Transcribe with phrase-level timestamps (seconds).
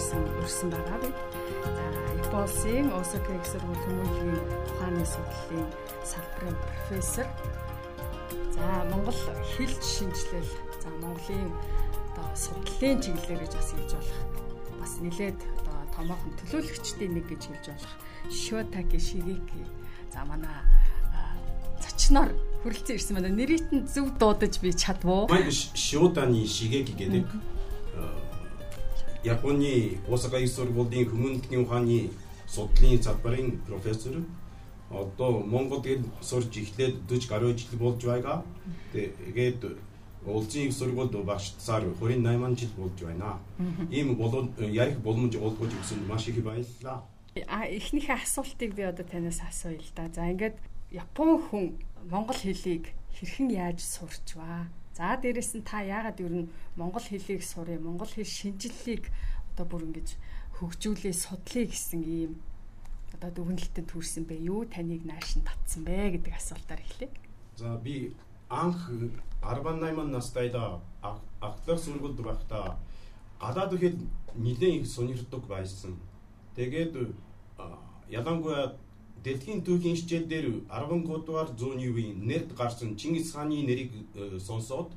[0.00, 1.12] ирсэн өрсөн байгаа би.
[1.76, 1.84] За
[2.24, 4.40] Япосын Осака их сургууль хүмүүлийн
[4.72, 5.68] ухааны судлалын
[6.08, 7.26] салбарын профессор.
[8.56, 9.20] За Монгол
[9.52, 10.50] хэл шинжилэл
[10.80, 11.52] за Монголын
[12.16, 14.20] одоо судлалын чиглэлээр гэж бас хэлж болох.
[14.80, 17.94] Бас нэлээд одоо томоохон төлөөлөгчдийн нэг гэж хэлж болох
[18.32, 19.60] Shotaki Shigeki.
[20.08, 20.64] За манай
[21.84, 22.32] зочноор
[22.64, 23.36] хүрэлцэн ирсэн байна.
[23.36, 25.28] Нэрийг нь зөв дуудаж би чадвуу.
[25.76, 27.28] Шиотаны Шигеки гэдэг
[29.24, 32.10] Японы Осака их сургуулийн хүмүүнлэгийн ухааны
[32.48, 34.24] судлалын салбарын профессор.
[34.90, 35.86] Одоо Монголд
[36.20, 38.44] сурж эхлээд 40 гаруй жил болж байгаа.
[38.92, 39.76] Тэгээд
[40.24, 43.38] Улсын их сургуульд багшсаар 28 жил болж байна.
[43.90, 47.04] Ийм болон ярих боломж олгож өгсөн маш их баярлалаа.
[47.46, 50.08] А эхнийхээ асуултыг би одоо танаас асууя л да.
[50.08, 50.56] За ингээд
[50.90, 51.78] Япон хүн
[52.10, 54.66] монгол хэлийг хэрхэн яаж сурч ба?
[55.00, 59.08] За дээрэс нь та яагаад ер нь монгол хэлийг сурыг, монгол хэл шинжиллийг
[59.56, 60.20] одоо бүр ингэж
[60.60, 62.36] хөгжүүлээ, судлаа гэсэн ийм
[63.16, 64.68] одоо дүгнэлтэнд төрсэн бэ юу?
[64.68, 67.08] Таныг нааш нь татсан бэ гэдэг асуултаар эхлэе.
[67.56, 68.12] За би
[68.52, 68.92] анх
[69.40, 72.76] 18 настайда ахлах сургуульд байхдаа
[73.40, 73.96] гадаад хэл
[74.36, 75.96] нэлээд их сонирхдог байсан.
[76.52, 76.92] Тэгээд
[78.12, 78.76] ялангуяа
[79.24, 84.88] Дэлхийн түүхийн хичээл дээр 13 дугаар зууны үеийн нэрд гарсан Чингис хааны нэрийг э, сонсоод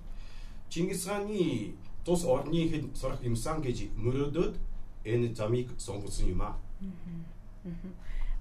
[0.72, 4.56] Чингис хааны тус орны хэд сурах юмсан гэж мөрөөдөд
[5.04, 6.56] энэ замыг сонгосон юм аа.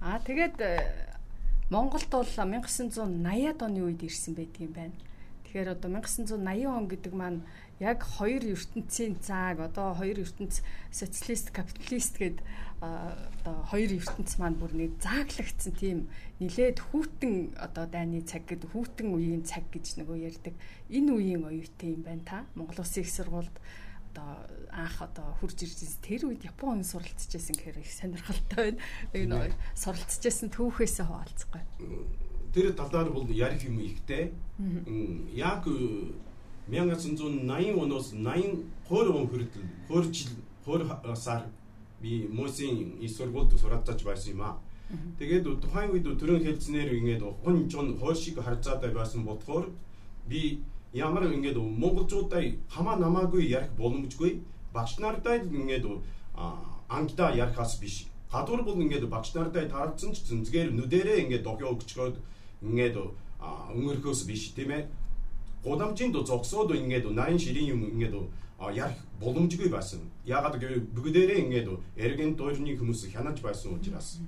[0.01, 0.79] Аа тэгээд э,
[1.71, 4.97] Монголд бол 1980-ад оны үед ирсэн байдаг юм байна.
[5.53, 7.45] Тэгэхээр одоо 1980 он гэдэг маань
[7.77, 12.41] яг хоёр ертөнцийн цаг одоо хоёр ертөнц социалист капиталист гэд
[12.81, 16.09] одоо хоёр ертөнц маань бүр нэг зааглагдсан тийм
[16.41, 20.57] нилээд хүүтэн одоо дайны цаг гэд хүүтэн үеийн цаг гэж нөгөө ярьдаг.
[20.89, 22.39] Энэ үеийн оюутай юм байна та.
[22.57, 23.53] Монгол Улсын их сургуульд
[24.17, 24.41] одоо
[24.73, 28.81] анх одоо хурж ирсэн тэр үед Япон хүн суралцж байсан гэхээр их сонирхолтой байна.
[29.13, 34.33] Энэ суралцж байсан түүхээсээ хуваалцахгүй тэр талаар бол ярих юм ихтэй.
[35.35, 35.67] Яг
[36.69, 40.33] 1980 оноос 82 он хүртэл 20 жил
[40.67, 41.47] 20 сар
[42.01, 44.59] би Мосын их сургуульд суралцаж байсан юм аа.
[45.19, 49.71] Тэгээд тухайн үед төрөн хэлснээр ингээд хүн чон хойш шиг харцаатай байсан болохоор
[50.29, 50.61] би
[50.93, 54.43] ямар ингээд монголчуудаа хамаа намаагүй ярих боломжгүй
[54.75, 55.87] багш нартай ингээд
[56.89, 62.17] ангидаа ярихаас биш гадуур бол ингээд багш нартай таалцсан ч зэнзгээр нүдэрээ ингээд дохио өгчгөөд
[62.63, 62.97] ингээд
[63.75, 64.87] өнгөрөхөөс биш тийм ээ.
[65.65, 68.15] Гудамжинд зогсоод ингээд 80 ширийн юм ингээд
[68.71, 70.01] ярих боломжгүй байсан.
[70.27, 74.19] Ягаад гэвэл бүгдээрээ ингээд эргэн дуурны хүмүүс хянаж байсан учраас.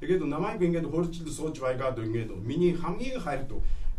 [0.00, 3.50] Тэгээд намайг ингээд хуурчлал сууж байгаад ингээд миний хамгийн хайрд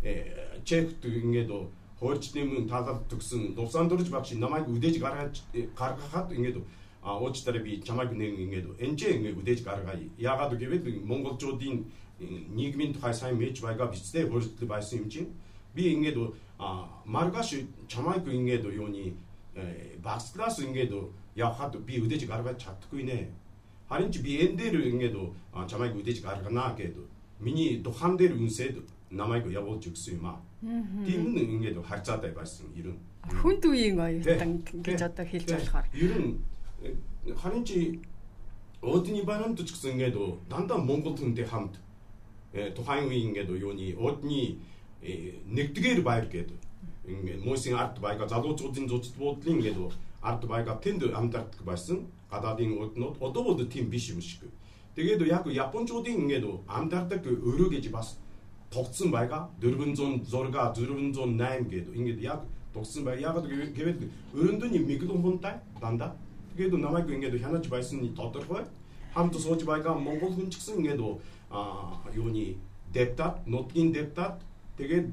[0.02, 1.52] э, чект ингээд
[2.00, 5.40] хуурчлын мөн талаар төгсөн Лувсандурж багш намайг үдээж гаргаж
[5.76, 6.60] гаргахад ингээд
[7.04, 10.00] а уучтараа би чамайг нэг ингээд энжээ ингээд үдээж гаргая.
[10.18, 11.84] Ягаад гэвэл монголчуудын
[12.20, 15.28] нийгмийн тухай сайн мэдж байгаа бицтэй хөрөлтөл байсан юм чинь
[15.74, 16.18] би ингээд
[17.04, 17.54] маргаш
[17.88, 19.14] чамайг ингээд юуны
[19.54, 20.92] э, багслаас ингээд
[21.34, 23.28] явхад би өдөөж гаргаж чадахгүй нэ.
[23.88, 25.16] Харин ч би энэ дээр ингээд
[25.66, 27.04] чамайг өдөөж гаргана гэдэг
[27.40, 28.78] миний духан дээр үнсээд
[29.10, 30.38] намайг явуулж өгсөн юм аа.
[31.06, 33.00] Тийм нь ингээд харцаатай байсан ер нь.
[33.42, 35.86] Хүнд үеийн оюутан гэж одоо хэлж болохоор.
[35.92, 36.38] Ер нь
[36.82, 37.98] э, харин чи
[38.84, 40.16] Одны барамт ч гэсэн ингээд
[40.48, 41.80] дандаа Монгол хүнтэй хамт
[42.76, 44.58] тухайн үеийн ингээд юуны уудны
[45.02, 46.60] э, нэгдгээр байр гэдэг
[47.06, 49.78] ингээд мөсийн арт байга залуучуудын зузд буудлын ингээд
[50.22, 54.40] арт байга тэнд амьдардаг байсан гадаадын ууднууд одоо бол тийм биш юм шиг.
[54.94, 58.18] Тэгээд яг японочдын ингээд амьдардаг өрөө гэж бас
[58.70, 62.40] тогтсон байгаа 400 6 408 гэдэг ингээд яг
[62.72, 63.20] тогтсон бай.
[63.20, 63.34] Яг
[63.78, 66.16] гэвэл өрөөндөө микрофонтай дандаа.
[66.56, 68.64] Тэгээд намайг ингээд хянаж байсан нь тодорхой.
[69.14, 71.00] Хамт сууж байгаа монгол хүн ч гэсэн ингээд
[72.14, 72.56] юуны
[72.92, 74.42] депутат, нутгийн депутат
[74.76, 75.08] тэгээд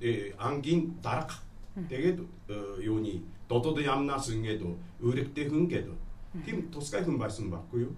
[0.00, 1.34] э, ангийн дарга.
[1.76, 4.62] Тэгээд э, юуны додод ямнаас ингээд
[5.00, 5.96] өрөвтэй хүн гэдэг.
[6.44, 7.92] Тийм тусгай хүн байсан байхгүй юу?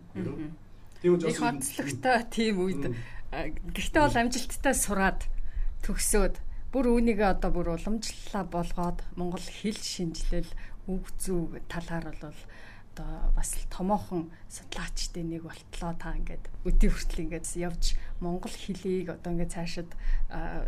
[1.01, 2.85] Тийм учраас их онцлогтой тийм үед.
[3.31, 5.21] Гэхдээ бол амжилттай сураад
[5.87, 6.35] төгсөөд
[6.73, 10.51] бүр үүнийгээ одоо бүр уламжлалаа болгоод монгол хэл шинжилэл
[10.89, 12.39] үг зүй талаар бол
[12.99, 19.33] одоо бас томоохон судлаачдын нэг болтлоо та ингээд өдий хүртэл ингээд явж монгол хэлийг одоо
[19.39, 19.91] ингээд цаашид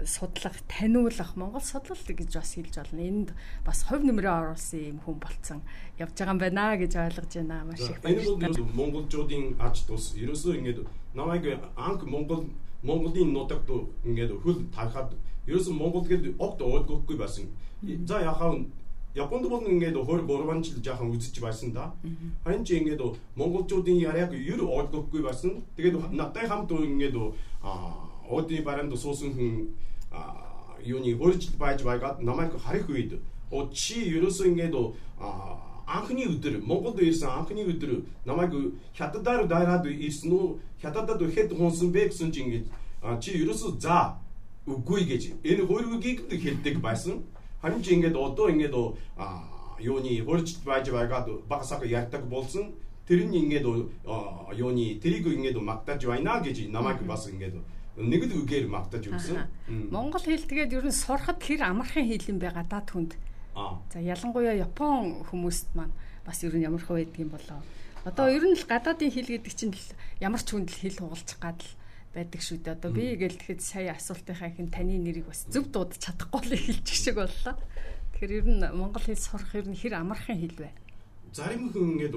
[0.07, 3.03] судлах, таниулах, монгол судлал гэж бас хэлж болно.
[3.03, 3.35] Энд
[3.67, 5.61] бас хувь нэмрээ оруулсан юм хүн болцсон
[5.99, 7.67] явж байгаа юм байна гэж ойлгож байна.
[7.67, 8.47] Маш их баярлалаа.
[8.47, 10.15] Энэ бол монголчуудын ач тус.
[10.15, 10.87] Ерөөсөө ингээд
[11.19, 11.45] намайг
[11.75, 12.47] анх монгол
[12.83, 13.69] Монголын нутагт
[14.09, 15.13] ингээд хөл тарахад
[15.45, 17.53] ерөөсөн Монгол гэдэг огт уудгүйгүй байсан.
[18.09, 18.57] За яхаа
[19.15, 21.93] Японд бол ингээд 23 жил жаахан үзэж байсан да.
[22.45, 23.03] Харин ч ингээд
[23.35, 25.63] монголчуудын яриаг ер ойлгохгүй байсан.
[25.77, 27.17] Тэгээд надтай хамт ингээд
[28.31, 29.75] одны баранд суусан хүн
[30.85, 33.19] юуны хөрж байж байгаад намайг харих үед
[33.51, 34.75] оо чи ерөөсөө ингээд
[35.91, 38.55] анхны өдөр Монголд ирсэн анхны өдөр намайг
[38.95, 42.67] хятадаар дайраад ирсэн үү хятадад хэд хонсон бэ гэсэн чинь ингээд
[43.21, 44.17] чи ерөөсөө за
[44.67, 47.27] үгүй гэж энэ хөрвөгийг хэлдэг байсан
[47.63, 48.75] харин чи ингээд одоо ингээд
[49.81, 52.73] юуны хөрж байж байгаад багасаа ярьдаг болсон
[53.09, 53.67] тэр нь ингээд
[54.57, 57.57] юуны тэрийг ингээд магтаж байна гэж намайг бас ингээд
[58.01, 59.45] нэг л үгээр магтаж өгсөн.
[59.91, 63.13] Монгол хэл тэгээд ер нь сурахад хэр амархан хэл юм бэ гадаад хүнд.
[63.93, 65.93] За ялангуяа Япон хүмүүст маань
[66.25, 67.61] бас ер нь ямар хөө байдгийн болоо.
[68.07, 69.75] Одоо ер нь л гадаадын хэл гэдэг чинь
[70.23, 71.73] ямар ч хүнд хэл хугалчих гад л
[72.15, 72.75] байдаг шүү дээ.
[72.75, 76.99] Одоо би гээл тэгэхэд сая асуултынхаа хин таны нэрийг бас зөв дуудаж чадахгүй л хэлчих
[76.99, 77.55] шиг боллоо.
[78.15, 80.71] Тэгэхээр ер нь монгол хэл сурах ер нь хэр амархан хэл вэ?
[81.33, 82.17] Зарим хүн ингээд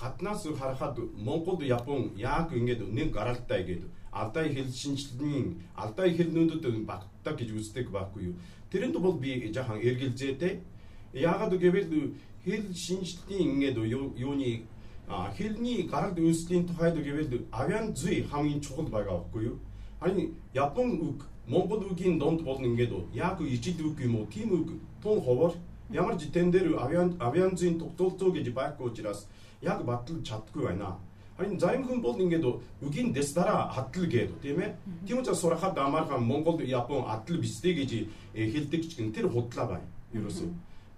[0.00, 7.34] гаднаас харахад Монгол Япон яг ингээд нэг гаралтай гэдэг алдаа хэл шинжилгээний алдаа хэлнүүдэд багтдаг
[7.36, 8.34] гэж үздэг байхгүй юу.
[8.72, 10.74] Тэрэнд бол би жаахан эргэлзээтэй
[11.14, 12.10] Яагаад гэвэл
[12.42, 13.78] хэл шинжилтийн ингээд
[14.18, 14.66] юуны
[15.08, 19.58] хэлний гаралд үүслийн тухайд гэвэл авиан зүй хамгийн чухал байгаа байхгүй юу?
[20.00, 24.26] Харин Япон үг Монгол үгийн донд бол ингээд яг ижил үг юм уу?
[24.26, 24.68] Тийм үг
[25.02, 25.52] тун ховор
[25.90, 29.28] ямар ч тэн дээр авиан авиан зүйн тогтолцоо гэж байхгүй учраас
[29.60, 30.96] яг батал чаддгүй байна.
[31.36, 32.44] Харин зарим хүн бол ингээд
[32.80, 34.74] үгийн дэс дараа адал гэдэг тийм ээ.
[35.06, 39.88] Тийм учраас сурахад амархан Монгол Япон адал бистэй гэж хэлдэг чинь тэр худлаа байна.
[40.14, 40.48] Ерөөсөө.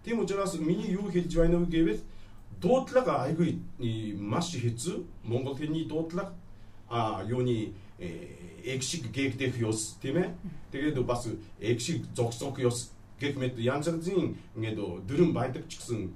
[0.04, 2.00] Тийм учраас миний юу хэлж байна вэ гэвэл
[2.60, 3.58] дуудлага айгүй
[4.18, 5.04] маш хэцүү.
[5.24, 6.34] Монгол хэлний дуудлага
[6.88, 7.72] а юуны
[8.64, 10.34] экшиг гээгдэх ёс тийм ээ.
[10.72, 11.28] Тэгээд бас
[11.60, 16.12] экшиг зогсох ёс гэх мэт янз бүрийн ингээд дөрөн байдаг ч гэсэн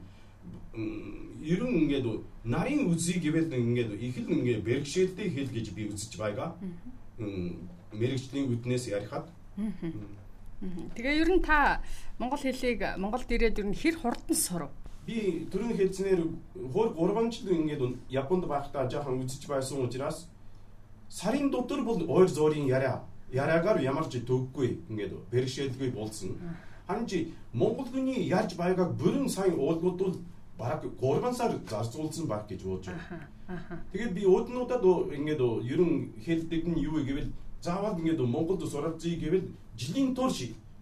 [0.74, 2.06] ерөн ингээд
[2.44, 6.54] нарийн үзий гэвэл ингээд их л ингээд бэрхшээлтэй хэл гэж би үзэж байгаа.
[7.92, 9.26] Мэргэжлийн үднээс ярихад.
[10.94, 11.80] Тэгээ ер нь та
[12.20, 14.72] монгол хэлийг Монголд ирээд ер нь хэр хурдан сурав?
[15.06, 16.20] Би түрүүн хэлснээр
[16.74, 20.28] хөр 3 жил ингээд Японд байхдаа жоохон үзэж байсан учраас
[21.08, 23.02] сарын дотор бол ойр зөөрийн яриа
[23.32, 26.36] яриагаар ямар ч төггүй ингээд бэрхшээлгүй болсон.
[26.86, 27.18] Харин чи
[27.52, 30.16] монгол хүний ярьж байгааг бүрэн сайн уулгууд бол
[30.58, 33.28] бараг 3 сар зарцуулсан баг гэж бууж байна.
[33.92, 34.84] Тэгээд би ууднуудад
[35.18, 35.42] ингээд
[35.72, 35.92] ерөн
[36.24, 37.30] хэлдэг нь юу гэвэл
[37.62, 40.38] заавал ингээд Монголд суралцъя гэвэл жилийн турш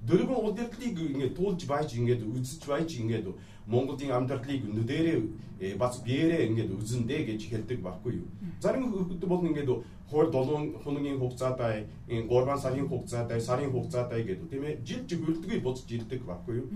[0.06, 3.26] дөрвөн удирдлыг ингээд туулж байж ингээд үзэж байж ингээд
[3.66, 5.18] Монголын амьдралыг нүдэрээ
[5.60, 8.28] э, бас биеэрээ ингээд үзэндэ гэж хэлдэг байхгүй юу.
[8.62, 9.68] Зарим хүмүүс бол ингээд
[10.08, 16.22] 27 хоногийн хугацаатай 3 сарын хугацаатай сарын хугацаатай гэдэг тийм ээ жил жигүрдгийг бодож ирдэг
[16.24, 16.68] байхгүй юу.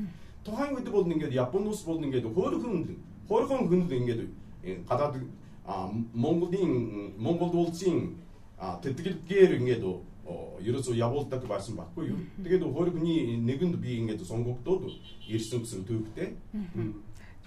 [0.45, 2.99] Тухайн үед бол ингээд Японоос бол ингээд хөөрхөн
[3.29, 4.21] хөөрхөн хүн ингээд
[4.67, 5.17] э, гадаад
[6.13, 6.73] Монголын
[7.17, 8.19] Монгол улсын
[8.59, 9.85] тэтгэлгээр ингээд
[10.27, 12.19] ерөөсөө явуулдаг байсан байхгүй юу.
[12.39, 14.87] Тэгээд хөргөний нэгэнд би ингээд сонгогдоод
[15.27, 16.39] ирсэн гэсэн төвхтэй.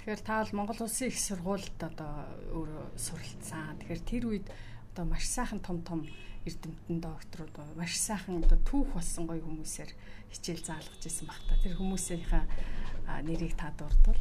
[0.04, 3.80] Тэгэхээр та бол Монгол Улсын их сургуульд одоо өөрөө суралцсан.
[3.80, 4.48] Тэгэхээр тэр үед
[4.92, 6.04] одоо маш сайхан том том
[6.44, 9.92] эрдэмтэн докторууд маш сайхан одоо түүх болсон гоё хүмүүсээр
[10.36, 11.56] хичээл заалгаж ирсэн баг та.
[11.64, 12.44] Тэр хүмүүсийнхаа
[13.24, 14.20] нэрийг та дурдвал.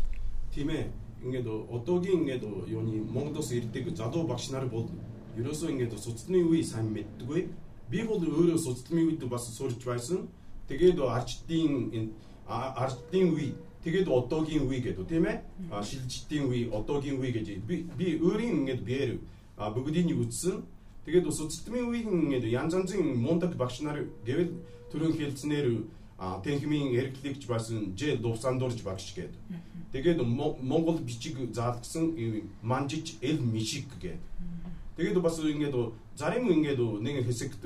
[0.55, 0.87] Тийм ээ.
[1.27, 4.87] Ингээд одоогийн ингээд юуны Монголоос ирдэг залуу багш нар бол
[5.35, 7.64] ерөөсөө ингээд суцны үе сайн мэддэггүй
[7.95, 10.27] би бол өөрөө судалмын үед бас сурж байсан.
[10.67, 12.11] Тэгээд арчдын
[12.49, 13.55] арчдын үе
[13.87, 15.39] тэгээд одоогийн үе гэдэг тийм ээ.
[15.71, 19.13] Шилжилтийн үе, одоогийн үе гэж би би өөрийн ингээд биээр
[19.55, 20.67] бүгдийг үзсэн.
[21.07, 24.59] Тэгээд судалмын үеийн ингээд янз янзын мундаг багш нар гэвэл
[24.91, 25.87] төрөн хэлцнээр
[26.19, 29.39] Тэнхмийн эргэлэгч байсан Ж Дувсандурж багш гэдэг.
[29.93, 30.19] Тэгээд
[30.63, 32.17] Монгол бичиг заалгсан
[32.63, 34.19] манжиж эл мишиг гэдэг.
[34.97, 35.75] Тэгээд бас ингээд
[36.17, 37.63] зарим ингээд нэг хэсэгт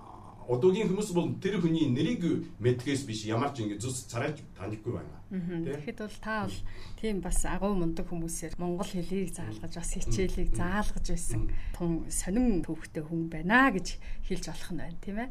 [0.47, 2.23] одоогийн хүмүүс бол тэр хүний нэрийг
[2.63, 5.19] мэдхээс биш ямар ч ингэ зүс царайч танихгүй байна.
[5.27, 6.59] Тэгэхэд бол та бол
[6.95, 13.03] тийм бас агуу мундаг хүмүүсээр монгол хэлийг заалгаж бас хичээлийг заалгаж байсан тун сонин төвхтэй
[13.03, 15.29] хүн байна гэж хэлж болох нь байна тийм ээ.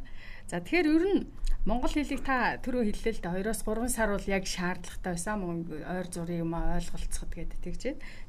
[0.52, 1.20] За тэгэхээр ер нь
[1.64, 5.58] монгол хэлийг та түрүү хэллээ л дээ 2-оос 3 сар бол яг шаардлагатай байсан мөн
[5.80, 7.82] ойр зургийг юм ойлголцоход гэдэг тэгж.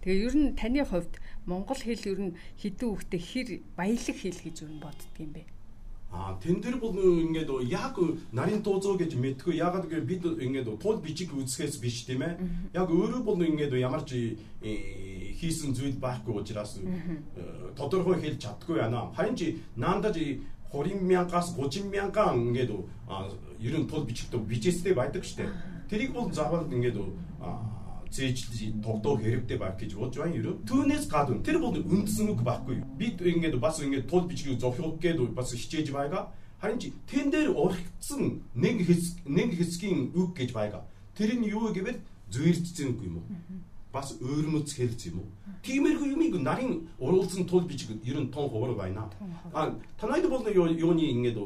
[0.07, 4.55] Тэгээ ер нь таны хувьд монгол хэл ер нь хэдэн үгтэй хэр баялаг хэл гэж
[4.65, 5.56] ер нь боддгийм бэ?
[6.11, 7.99] А тэн дээр бол ингээд яг
[8.31, 12.39] нарийн туузоо гэж мэдгүй ягаад гэвэл бид ингээд туул бичиг үзэхээс биш тийм ээ.
[12.73, 18.79] Яг өөрөө бол ингээд ямар ч э, хийсэн зүйл байхгүй учраас э, тодорхой хэлж чаддгүй
[18.79, 19.11] байна.
[19.11, 20.15] Харин чи наандаж
[20.71, 22.71] 20 мянгаас 30 мянган ингээд
[23.59, 25.51] ер нь туул бичигтэй бичээстэй байдаг штэ.
[25.91, 26.97] Тэрийг бол заавал ингээд
[28.11, 30.55] зээжлж тогтоо хэрэгтэй байх гэж бодож байна ерөө.
[30.67, 32.83] Түүнээс гадна тэр бол үндсэн үг байхгүй.
[32.97, 36.31] Бид ингээд бас ингээд тул бичгийг зовхох гээд бас хичээж байгаа.
[36.61, 40.83] Харин чи тэн дээр урагдсан нэг хэсэг нэг хэсгийн үг гэж байгаа.
[41.13, 42.01] Тэр нь юу гэвэл
[42.33, 43.27] зүйрцсэн үг юм уу?
[43.93, 45.29] Бас өөрмөц хэлц юм уу?
[45.61, 49.09] Тиймэрхүү юмыг нарийн уруулсан тул бичиг ер нь тон хувар байна.
[49.53, 51.37] А танайд бол юуны ингээд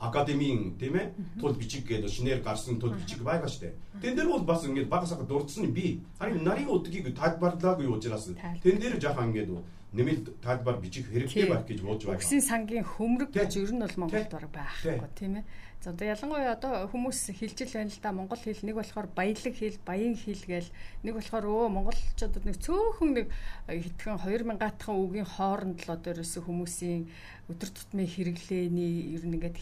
[0.00, 1.12] академийн тийм ээ?
[1.40, 3.76] Тул бичиг гэдэг шинээр гарсан тул бичиг байгаа штэ.
[4.00, 6.00] Тэн дээр бол бас ингээд багасаа дурдсан нь би.
[6.18, 9.50] Харин нарийн удгийг тайлбарлаагүй учраас тэн дээр жаахан ингээд
[9.92, 12.18] нэмэлт тайлбар бичих хэрэгтэй байх гэж бодож байна.
[12.22, 15.44] Өгсөн сангийн хөмрөг гэж ер нь бол Монголд бараг байхгүй тийм ээ.
[15.80, 19.80] За одоо ялангуяа одоо хүмүүс хэлжил байна л да Монгол хэл нэг болохоор баялаг хэл,
[19.80, 20.68] баян хэл гээл
[21.08, 23.26] нэг болохоор өө монголчуудад нэг цөөхөн нэг
[23.64, 27.08] хитгэн 2000-аатхан үгийн хооронд л одоо ерөөсө хүмүүсийн
[27.48, 29.56] өдөр тутмын хэрэглээний ер нь ингээд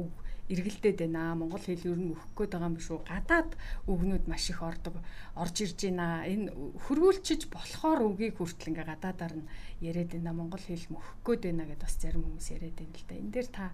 [0.00, 0.12] үг
[0.48, 1.36] эргэлдээд байна.
[1.36, 2.98] Монгол хэл ер нь өөхөх гээд байгаа юм шүү.
[3.04, 3.50] Гадаад
[3.84, 4.96] үгнүүд маш их ордог
[5.36, 6.24] орж ирж байна.
[6.24, 6.56] Энэ
[6.88, 9.50] хөрвүүлчиж болохоор үгийг хүртэл ингээ гадаадаар нь
[9.84, 10.32] яриад байна.
[10.32, 13.14] Монгол хэл мөхөх гээд байна гэдээ бас зарим хүмүүс яриад байна л да.
[13.20, 13.64] Энэ дээр та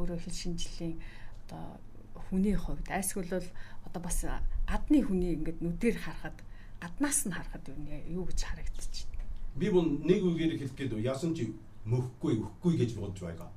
[0.00, 0.94] өөрөө хэл шинжиллийн
[1.46, 1.78] одоо
[2.28, 3.48] хүний хувьд айсгүл бол
[3.86, 4.24] одоо бас
[4.66, 6.36] гадны хүний ингээд нүдээр харахад
[6.82, 7.64] гаднаас нь харахад
[8.10, 9.06] юу гэж харагдчих.
[9.56, 11.54] Би бол нэг үгээр хэлэх гээд яасан чи
[11.86, 13.50] мөхгүй өхгүй гэж бодож байгаа.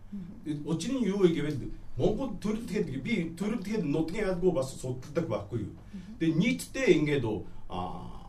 [0.65, 5.25] Учир нь юу вэ гэвэл Монгол төрөл тэгэхэд би төрөл тэгэхэд нутгийн албаа бас судалдаг
[5.27, 5.73] байхгүй юу.
[6.21, 7.25] Тэгээ нийтдээ ингээд
[7.69, 8.19] а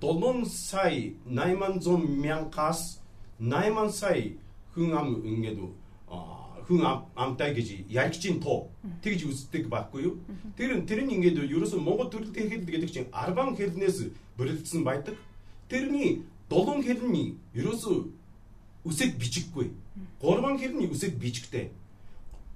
[0.00, 3.02] 7 сая 800 мянгаас
[3.42, 4.32] 8 сая
[4.72, 5.58] хүн ам ингээд
[6.68, 6.84] хүн
[7.16, 8.68] амтай гэж ягчийн тоо
[9.02, 10.14] тэгж үздэг байхгүй юу.
[10.56, 15.16] Тэр тэр нь ингээд ерөөсөн Монгол төрөлтэй хэл гэдэг чинь 10 хэлнээс бүрэлдсэн байдаг.
[15.72, 17.96] Тэрний 7 хэл нь ерөөсөө
[18.84, 19.72] үсэг бичиггүй.
[20.20, 21.72] 3 хэл нь үсэг бичгтэй.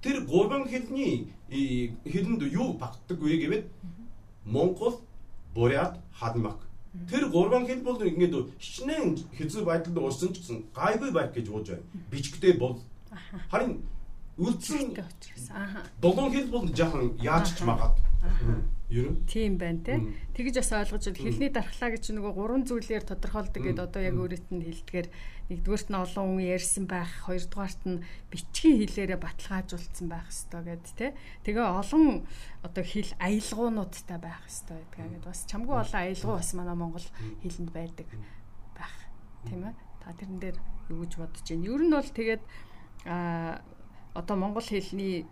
[0.05, 3.65] Тэр 3 хэлний хэлэнд юу багтдаг вэ гэвэл
[4.45, 5.01] Монгол,
[5.55, 6.61] Бурят, Хадмак.
[7.09, 11.69] Тэр 3 хэл бол ингээд хичнээн хэзээ байдалд уурсан ч гэсэн гайгүй байх гэж бодож
[11.73, 11.89] байна.
[12.13, 12.77] Бичгтэй бол
[13.49, 13.81] харин
[14.37, 14.97] үлдсэн
[15.53, 15.85] аа.
[16.01, 17.97] Долоон хэл бол жаахан яаж ч магаад.
[18.89, 20.01] Ер нь тийм байна те.
[20.37, 21.21] Тэгж бас ойлгож байна.
[21.21, 25.07] Хэлний дархлаа гэж нөгөө гурван зүйлээр тодорхойлдог гэдээ одоо яг өөрөөт нь хэлдгээр
[25.49, 31.07] нэгдүгээрт нь олон хүн ярьсан байх, хоёрдугаарт нь бичгийн хэлээрээ баталгаажуулсан байх хэвээр гэд те.
[31.41, 32.25] Тэгээ олон
[32.61, 37.07] одоо хэл аялгуунуудтай байх хэвээр байдаг гэд бас чамгүй олон аялгуу бас манай Монгол
[37.41, 38.07] хэлэнд байдаг
[38.77, 38.95] байх.
[39.49, 39.73] Тийм ээ.
[40.05, 40.57] Та тэрэн дээр
[40.93, 41.65] юу гэж бодож байна?
[41.65, 42.43] Ер нь бол тэгээд
[43.09, 43.61] а
[44.13, 45.25] одоо монгол хэлний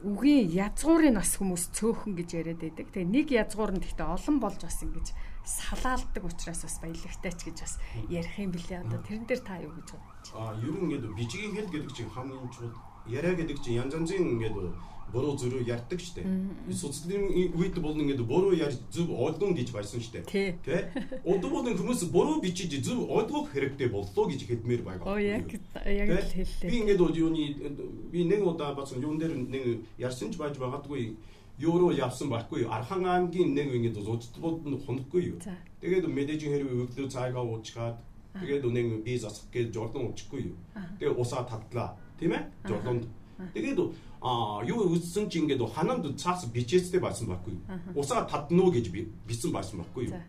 [0.00, 2.88] үгийн язгуурыг бас хүмүүс цөөхөн гэж яриад байдаг.
[2.88, 5.12] Тэгээ нэг язгуур нь гэхдээ олон болж бас ингэж
[5.44, 7.74] салаалдаг учраас бас баялагтай ч гэж бас
[8.08, 8.80] ярих юм билээ.
[8.88, 10.48] Одоо тэрэн дээр та юу гэж бодож байна?
[10.48, 12.72] Аа, ер нь ингээд бичгийн хэл гэдэг чинь хамгийн чухал
[13.06, 14.56] яриа гэдэг чинь янз янзын ингээд
[15.12, 16.24] буруу зөрөө ярьдаг штэ.
[16.72, 20.24] Суцлын үед бол ингээд буруу ярьж зөв ойлгон гэж байсан штэ.
[20.24, 20.88] Тэ.
[21.24, 25.04] Одоо бол хүмүүс буруу бичиж зөв ойлгох хэрэгтэй боллоо гэж хэлмээр байгаа.
[25.06, 25.52] Оо яг
[25.84, 26.70] яг л хэллээ.
[26.70, 27.42] Би ингээд юуны
[28.08, 31.16] би нэг удаа бас юун дээр нэг ярьсан ч байж магадгүй
[31.60, 35.38] евро явсан байхгүй Архан аймгийн нэг ингээд зузтбууд нь хонхгүй юу.
[35.80, 37.96] Тэгээд мэдээжин хэрэг өглөө цайгаа уучгаад
[38.40, 40.56] тэгээд нэг би засах гэж жолон уучхгүй юу.
[40.98, 41.96] Тэгээд усаа тадлаа.
[42.18, 42.42] Тийм ээ?
[42.64, 43.04] Жолонд.
[43.54, 43.78] Тэгээд
[44.22, 47.58] а юу үссэн чи ингээд ханамд цаас бичээстэй байсан байхгүй.
[47.98, 48.94] Усаа татнуу гэж
[49.26, 50.22] бичсэн байсан байхгүй юу.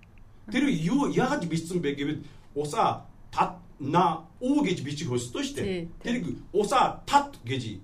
[0.49, 2.25] Тэр юу яаж бичсэн бэ гэвэл
[2.57, 5.87] усаа тат на уу гэж бичих хөстэй шүү дээ.
[6.01, 6.15] Тэр
[6.53, 7.77] усаа тат гэж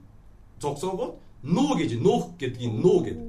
[0.58, 3.20] зогсоогоод нуу гэж нуух гэдгийг нуу гэд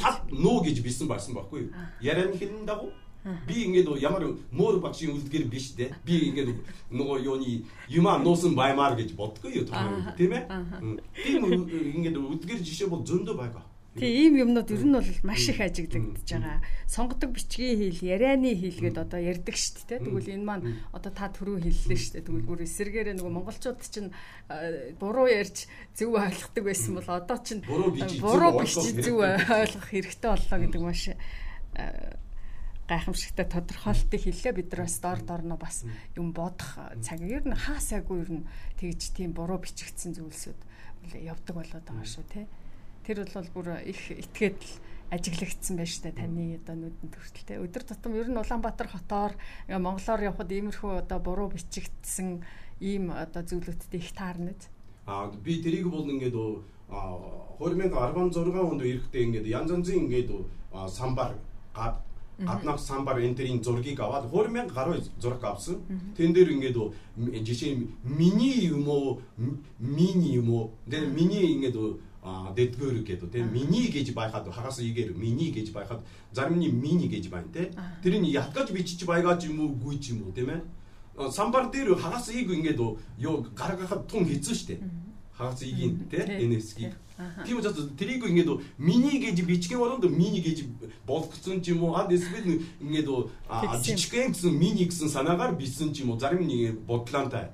[0.00, 1.72] тат нуу гэж бичсэн байсан байхгүй юу.
[2.00, 2.90] Ярианы хэлэн дагуу
[3.20, 5.92] Би ингээд ямар мөр багшийн үлдгэр биш дээ.
[6.04, 6.56] Би ингээд
[6.88, 9.68] нөгөө юуны юмаа нуусан баймаар гэж боддгоо юу
[10.16, 10.44] тийм ээ.
[11.20, 11.44] Тийм
[12.00, 13.64] ингээд үлдгэр жишээ бол зөндөө байгаа.
[13.98, 16.62] Тийм ийм юмнууд ер нь бол маш их ажиглагдаж байгаа.
[16.86, 20.06] Сонгодог бичгийн хэл, ярианы хэлгээд одоо ярьдаг шүү дээ.
[20.06, 22.24] Тэгвэл энэ маань одоо та түрүү хэллээ шүү дээ.
[22.24, 24.14] Тэгвэл бүр эсэргээрээ нөгөө монголчууд чинь
[24.94, 25.66] буруу ярьж
[25.98, 31.10] зөв ойлгохдаг байсан бол одоо чинь буруу бичиж зөв ойлгох хэрэгтэй боллоо гэдэг маш
[32.90, 34.58] гайхамшигтай тодорхойлтыг хэллээ.
[34.58, 35.86] Бид нар бас дор дорно бас
[36.18, 37.22] юм бодох цаг.
[37.22, 38.48] Ер нь хаасаагүй ер нь
[38.82, 40.58] тэгж тийм буруу бичигдсэн зүйлсүүд
[41.22, 42.46] явдаг болоод байгаа шүү тий.
[43.06, 44.74] Тэр бол бүр их итгээд л
[45.10, 49.34] ажиглагдсан байж та таны одоо нүдэнд хүртэл те өдөр тутам ер нь Улаанбаатар хотоор
[49.66, 52.42] Монголоор явхад иймэрхүү одоо буруу бичигдсэн
[52.78, 54.60] ийм одоо зүйлүүдтэй их таарнад.
[55.06, 56.34] Аа би тэрийг бол ингээд
[56.90, 60.30] 2016 онд ирэхдээ ингээд янз янзын ингээд
[60.90, 61.34] самбар
[61.74, 61.98] гад
[62.46, 65.76] гаднаас самбар энтерийн зургийг аваад 2000 гаруй зураг авсан.
[66.16, 66.78] Тэн дээр ингээд
[67.46, 69.20] жишээ мини юм уу
[69.78, 70.70] мини юм уу?
[70.90, 71.76] Тэр мини ингээд
[72.56, 77.32] дэдгөр гэдэг тийм мини гэж байхад хагас игээр мини гэж байхад зарим нь мини гэж
[77.32, 80.60] байна те тэрийг яткаж бичиж байгаач юм уу гүйч юм уу тийм ээ
[81.28, 82.80] самбар дээр хагас ийг ингээд
[83.18, 84.80] юу гаргахад тун хэцүү штэ.
[85.32, 86.94] Хагас игийн те энэ хэсгийг
[87.46, 90.64] Тийм учраас тэрийг ингээд мини гэж бичгийн оронд мини гэж
[91.06, 91.96] болгоцсон ч юм уу?
[91.96, 93.08] Ад эсвэл ингээд
[93.84, 96.20] жижигхэн гэсэн мини гэсэн санаагаар бичсэн ч юм уу?
[96.20, 97.50] Зарим нэг бодлоонтай.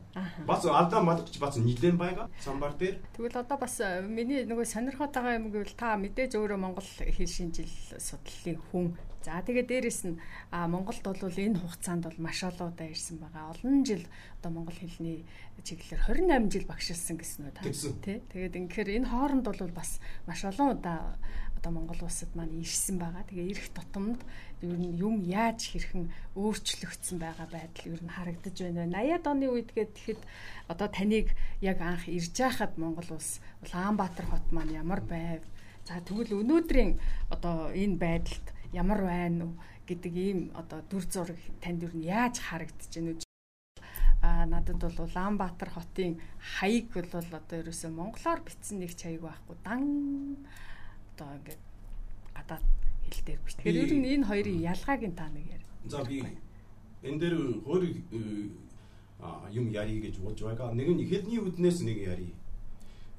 [0.46, 2.96] Бас алдаа малгч бас нилэн байгаа самбар дээр.
[3.16, 7.28] Тэгвэл одоо бас э, миний нөгөө сонирхоод байгаа юм гэвэл та мэдээж өөрөө Монгол хэл
[7.28, 8.86] шинжил судлалын хүн
[9.26, 10.22] За тэгээ дээрэс нь
[10.54, 13.50] Монголд бол энэ хугацаанд бол маш олон удаа ирсэн байгаа.
[13.58, 14.06] Олон жил
[14.38, 15.26] одоо монгол хэлний
[15.66, 17.66] чиглэлээр 28 жил багшилсан гэсэн үү та.
[18.06, 18.22] Тий.
[18.22, 19.98] Тэгээд ингээд энэ хооронд бол бас
[20.30, 21.18] маш олон удаа
[21.58, 23.26] одоо Монгол улсад маань ирсэн байгаа.
[23.26, 24.22] Тэгээ ирэх тутамд
[24.62, 26.06] ер нь юм яаж хэрхэн
[26.38, 28.86] өөрчлөгдсөн байгаа байдал ер нь харагдаж байна.
[28.86, 30.22] 80-ад оны үед гэхэд
[30.70, 35.42] одоо таныг яг анх ирж байхад Монгол улс Улаанбаатар хот маань ямар байв?
[35.86, 36.98] За тэгвэл өнөөдрийн
[37.30, 39.54] одоо энэ байдалд ямар байна уу
[39.86, 43.22] гэдэг ийм одоо дүр зураг танд юу яаж харагдаж байна вэ?
[44.18, 46.18] А надад бол Улаанбаатар хотын
[46.58, 49.82] хаяг бол одоо ерөөсөө монголоор бичсэн нэг чаяг байхгүй дан
[51.14, 51.62] одоо ингээд
[52.34, 52.64] гадаад
[53.06, 53.54] хэл дээр бич.
[53.54, 55.64] Тэгэхээр ер нь энэ хоёрын ялгааг нь та нэг яар.
[55.86, 56.18] За би
[57.06, 57.82] энэ дээр хөр
[59.54, 60.74] юм яри гэж бодж байгаа.
[60.74, 62.34] Нэг нь хэлний үднээс нэг яри.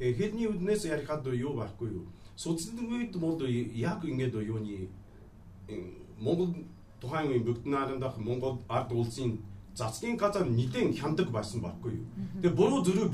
[0.04, 2.06] Э хэлний үднээс ярихад юу байхгүй юу?
[2.38, 3.42] Судалсан үед бол
[3.74, 4.90] яг ингээд юуны
[6.22, 6.54] Монгол
[7.02, 9.40] тухайн үеийн бүгд наадах Монгол ард улсын
[9.74, 12.06] засгийн газар нэгэн хяндаг байсан байхгүй юу.
[12.42, 13.08] Тэгээ буруу зөрүү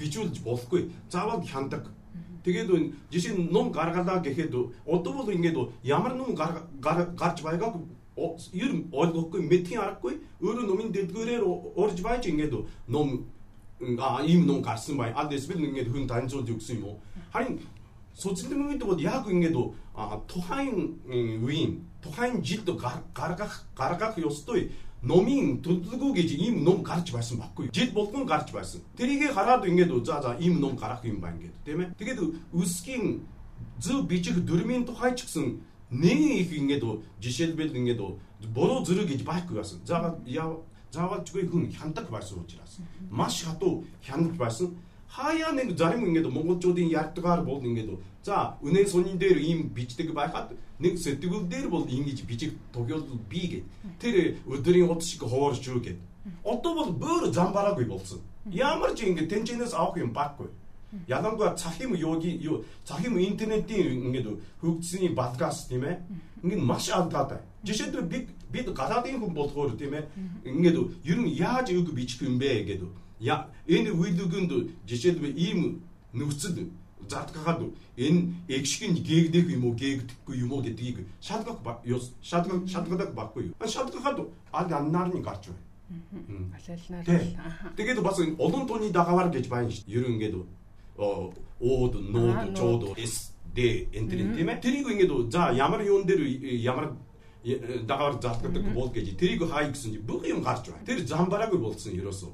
[0.00, 0.90] bijүүлж болохгүй.
[1.12, 1.92] Заавал хяндаг.
[2.44, 2.70] Тэгээд
[3.12, 4.54] жишээ нь ном гаргалаа гэхэд
[4.88, 7.74] одоо бол ингээд ямар ном гарч байгааг
[8.52, 10.14] ер нь ойлгохгүй мэдхийн аргагүй.
[10.40, 11.44] Өөрөө номын дэлгүүрээр
[11.76, 12.56] урж байж ингээд
[12.88, 13.28] ном
[14.24, 15.12] ийм ном гарсан бай.
[15.12, 16.96] А эсвэл ингээд хүн таньцуулж өгсөн юм уу?
[17.32, 17.60] Харин
[18.14, 19.56] суцлын үед бол яг ингээд
[20.26, 22.68] тухайн үеийн тухайн жилд
[23.14, 24.70] гаргах гаргах ёстой
[25.02, 27.72] номын төлөвлөгөө гэж ийм ном гарч байсан байхгүй юу?
[27.72, 28.80] Жил болгон гарч байсан.
[28.96, 31.94] Тэрийг хараад ингээд за за ийм ном гарах юм байна гэдэг тийм ээ.
[31.98, 32.20] Тэгээд
[32.52, 33.24] үсгийн
[33.80, 36.84] зөв бичих дөрмийн тухай ч гэсэн нэг их ингээд
[37.20, 38.00] жишээлбэл ингээд
[38.52, 39.80] буруу зэрэг гэж байхгүй байсан.
[39.88, 40.20] Заавал
[40.92, 42.78] заавал ч хүн хяндаг байсан учраас
[43.10, 44.76] маш хатуу хянаж байсан
[45.16, 47.90] хаяа нэг зарим ингээд монголчуудын ярьдгаар бол ингээд
[48.22, 53.42] за үнэн сунын дээр ийм бичдэг байхад нэг сэтгэл дээр бол ингэж бичиг тогёол би
[53.52, 53.64] гэд.
[54.00, 55.98] Тэр өдрийн удаа шиг хуурч юу гэд.
[56.44, 58.20] Одоо бол бөөр зам бараагүй болсон.
[58.46, 60.48] Ямар ч ингээд тэнцэнээс авах юм баггүй.
[61.08, 64.28] Ялангуяа цахим йоги юу цахим интернетийн ингээд
[64.62, 65.98] хөгжсөний подкаст тийм ээ.
[66.42, 70.04] Ингээд маш алдаатай жишээлбэл бид бид гадаадын хүн болохоор тийм ээ
[70.44, 74.52] ингээд ер нь яаж үг бичих юм бэ гэдэг я энэ үйлдвэгэнд
[74.88, 76.72] жишээлбэл ийм нөхцөл
[77.08, 77.60] зардгахад
[77.96, 81.58] энэ экшиг нь гээгдэх юм уу гээгдэхгүй юм уу гэдгийг шалгах
[82.22, 84.18] шалгах шалгадаг баггүй шалгахад
[84.52, 85.64] аль аннаар нь гарч байна.
[86.56, 87.04] Алайлнаар
[87.76, 90.36] тэгээд бас олон тооны дагавар гэж байна шүү ер нь ингээд
[90.96, 94.62] ууд нууд чууд эс дэ энтрин тийм ээ?
[94.64, 96.22] Тэрийг ингээд за ямар юун дээр
[96.72, 96.96] ямар
[97.90, 100.86] дагавар залтгадаг бол гэж тэрийг хай гэсэн чинь бүх юм гарч байна.
[100.86, 102.32] Тэр зам бараагүй болсон ерөөсөө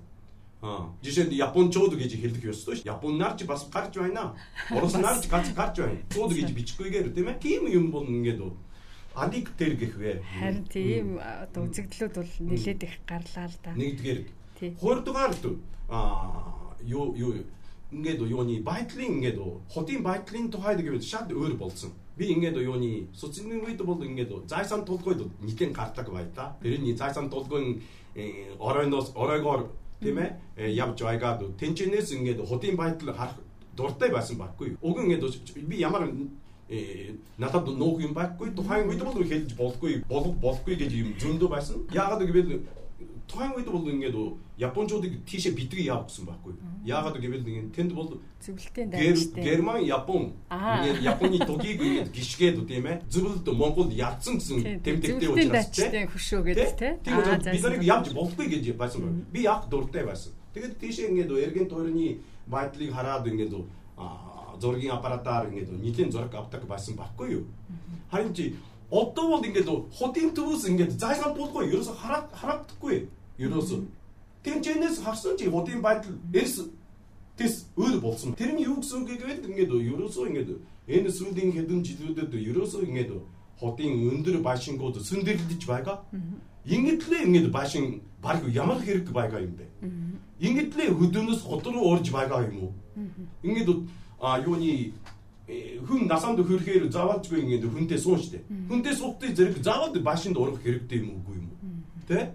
[1.03, 2.83] Жишээд япончууд гэж хэлэх ёстой ш.
[2.85, 4.35] Японаар ч бас гарч байна.
[4.71, 6.03] Ороснаар ч гарч гарч байна.
[6.11, 7.39] Цууд гэж бичгүйгээр тийм ээ.
[7.39, 8.43] Тийм юм бол ингээд
[9.17, 10.21] адик тэр гэх вэ.
[10.21, 13.71] Харин тийм одоо үзэгдлүүд бол нэлээд их гарлаа л да.
[13.73, 14.21] Нэгдүгээр.
[14.81, 15.33] Хоёрдугаар
[15.89, 16.53] а
[16.83, 17.33] юу юу
[17.93, 19.39] ингээд юуны байдлын ингээд
[19.71, 21.93] хотын байдлын тухайд гэвэл шал өөр болсон.
[22.17, 26.57] Би ингээд юуны социализмын үед бол ингээд зайсан тулгойд нэгэн гардаг бай та.
[26.61, 27.83] Тэрний зайсан тулгойн
[28.59, 33.39] оройноос оройгоор тийм ээ явж байгаад тэнчнээс ингээд хотын байдал харах
[33.77, 34.77] дуртай байсан байхгүй.
[34.81, 36.11] Уг ингээд би ямар
[36.69, 41.49] э надад нуух юм байхгүй тухайн үед бол хэлж болохгүй болох болохгүй гэж юм зөндөө
[41.49, 41.77] байсан.
[41.93, 42.61] Яагаад гэвэл
[43.29, 44.17] тухайн үед бол ингээд
[44.57, 46.55] Япончуудыг тийшээ битгий яав гэсэн байхгүй.
[46.87, 49.45] Яагаад гэвэл ингээд тэнд бол зөвлөлтийн дайнчтай.
[49.45, 53.03] Герман, Япон ингээд Японы тугийг ингээд гიშгээд тийм ээ.
[53.11, 56.97] Зөвлөлт Монгол ядсан гэсэн тэмдэгтэй учраас тийм хөшөө гэдэг тийм.
[57.05, 59.25] Би нарыг явж болохгүй гэж байсан байна.
[59.29, 60.33] Би яг дуртай байсан.
[60.55, 63.53] Тэгээд тийшээ ингээд эргэн тойрны байдлыг хараад ингээд
[64.61, 67.45] зургийн аппаратаар ингээд нийтийн зураг авдаг байсан байхгүй юу.
[68.11, 68.57] Харин чи
[68.91, 69.69] одоо бол ингээд
[69.99, 73.83] хотын төвөөс ингээд зайсан тулгүй ерөөсө хараад харагдахгүй ерөөсө
[74.45, 76.71] тэмчэнээс харсан чи хотын байдал эрс
[77.37, 78.35] тэс өөр болсон.
[78.39, 80.51] Тэрний юу гэсэн үг гэвэл ингээд ерөөсөө ингээд
[80.87, 83.11] энэ сүүлийн хэдэн жилүүдэд ерөөсөө ингээд
[83.59, 85.99] хотын өндөр башингууд сүндэрлэж байгаа.
[86.65, 89.67] Ингээд л ингээд башин баг ямар хэрэг байгаа юм бэ?
[90.41, 92.73] Ингээд л хөдөөнөөс хот руу орж байгаа юм уу?
[93.43, 93.69] Ингээд
[94.21, 94.93] а юуны
[95.47, 98.43] хүн насанд хөрөхээр заавалжгүй ингээд хүнтэй суун штэ.
[98.67, 101.59] Хүнтэй суухдын зэрэг заавал башинд урах хэрэгтэй юм уугүй юм уу?
[102.11, 102.35] Тэ?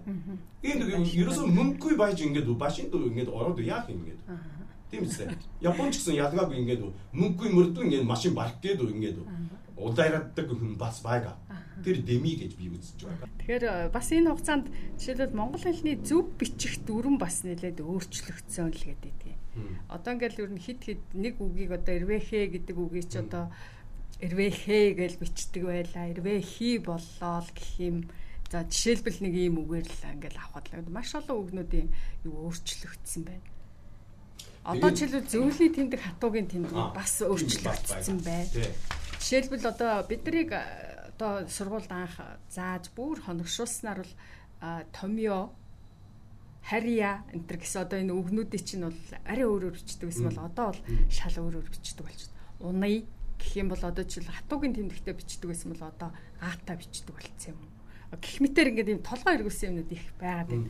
[0.64, 4.20] Энэ ерөөсөө мөнгөгүй байж ингээд башинд ингээд ороод яах юм ингээд.
[4.88, 5.28] Тийм үстэй.
[5.60, 9.18] Японч гэсэн ялгаагүй ингээд мөнгөгүй мөрдөн ингээд машин барах гээд ингээд
[9.82, 11.36] удаараддаг хүн бас байгаа.
[11.82, 13.28] Тэр деми гэж би үзэж байгаа.
[13.42, 14.66] Тэгэхээр бас энэ хугацаанд
[14.98, 19.32] жишээлбэл монгол хэлний зөв бичих дүрэн бас нэлээд өөрчлөгдсөн л гэдэг
[19.88, 23.52] Одоо ингээл ер нь хит хит нэг үгийг одоо эрвэхэ гэдэг үгийг ч одоо
[24.24, 26.08] эрвэхэ гэж бичдэг байлаа.
[26.08, 28.08] Эрвэхи боллоо л гэх юм.
[28.48, 31.88] За жишээлбэл нэг ийм үгээр л ингээл авахад л маш олон үгнүүдийн
[32.24, 33.44] юу өөрчлөгдсөн байна.
[34.64, 38.48] Одоо жишээлбэл зөвлөлийн тэмдэг хатуугийн тэмдэг бас өөрчлөгдсөн байна.
[39.22, 42.18] Жишээлбэл одоо биднийг одоо сургуульд анх
[42.50, 44.14] зааж бүр хоногшуулснаар бол
[44.90, 45.54] томьёо
[46.66, 50.66] харья энэ төр гэсэн одоо энэ үгнүүдийн чинь бол арай өөрөөр бичдэг байсан бол одоо
[50.74, 52.66] бол шал өөрөөр бичдэг болж байна.
[52.66, 52.90] Унаа
[53.38, 56.10] гэх юм бол одоо жишээл хатуугийн тэмдэгтээ бичдэг байсан бол одоо
[56.42, 57.70] гаатаа бичдэг болцсон юм.
[58.18, 60.66] Гэх мэтэр ингээд юм толгой эргүүлсэн юмнууд их байгаад байна.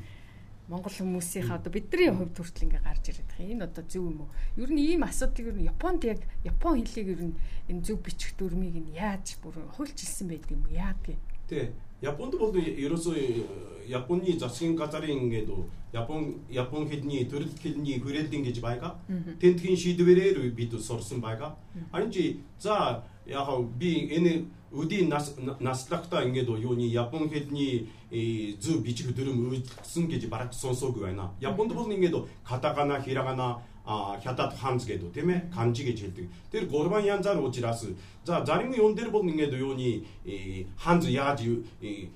[0.72, 3.52] Монгол хүмүүсийнхаа одоо бидний хувьд хүртэл ингээ гарч ирээд байгаа.
[3.52, 4.32] Энэ одоо зөв юм уу?
[4.56, 7.36] Ер нь ийм асуудлыг ер нь Японд яг Япон хэлийг ер нь
[7.68, 11.20] энэ зөв бичих дүрмийг нь яаж бүр хуульчилсан байдаг юм юм?
[11.44, 11.76] Тий.
[12.00, 15.52] Японд бол ерөөсөө Японы засгийн газарын ингээд
[15.92, 18.96] Япон Япон хэлний төрөл хэлний хүрээлэн гэж байгаа.
[19.38, 21.52] Тентхийн шийдвэрээр бид сурсан байгаа.
[21.92, 29.12] Харин чи за яг би энэ 우디 나스 나스닥타 인게도 요니 야폰 헤드니 이즈 비치크
[29.12, 29.36] 드름
[29.84, 36.64] 쓴게지 바락 손소그와이나 야폰도 보는 인게도 가타카나 히라가나 아 갸타트 함즈게도 때문에 간지게 질등 때
[36.64, 37.92] 고르반 얀자르 오치라스
[38.24, 42.08] 자 자림이 온데르 보는 인게도 요니 이 한즈 야지 이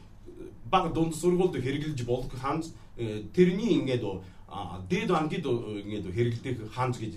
[0.73, 2.73] 박돈 소르골도 헤르길지 볼크 한즈
[3.37, 7.12] 테르니 인게도 아 데도 안기도 인게도 헤르길때 한즈게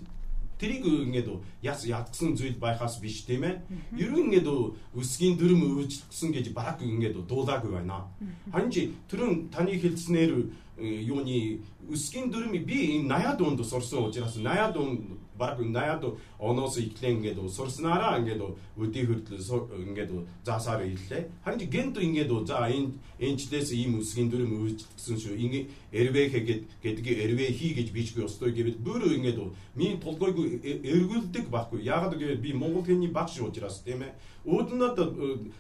[0.60, 1.30] тэрийг ингээд
[1.64, 3.56] яс ядгсан зүйл байхаас биш тийм ээ.
[3.96, 4.48] Ер нь ингээд
[4.94, 8.12] өсгийн дүрм өвчлөсөн гэж баг ингээд дуулаагүй байна.
[8.52, 14.78] Харин чи түрүүн таны хэлснээр юуны өсгийн дүрм би энэ 80-аад онд сурсан учраас 80-ад
[14.78, 15.02] онд
[15.40, 16.04] баг 80-ад
[16.38, 18.44] оноос иклэн ингээд сурснараа ингээд
[18.76, 19.40] өдий хөрдөл
[19.88, 20.12] ингээд
[20.44, 21.24] заасаар ирлээ.
[21.44, 25.40] Харин гэнт ингээд за энэ энэчлээс ийм үсгийн дүрм үйлчлсэн шүү.
[25.40, 25.64] Ингээ
[25.96, 26.40] эрвэхэ
[26.84, 29.40] гэдэг эрвэхи гэж бичгүй өстой гэвэл бүр ингээд
[29.76, 31.88] миний тулгойг эргүүлдэг байхгүй.
[31.88, 34.12] Яагаад гэвэл би монгол хэлний багш учраас тийм ээ.
[34.44, 34.98] Өөднөд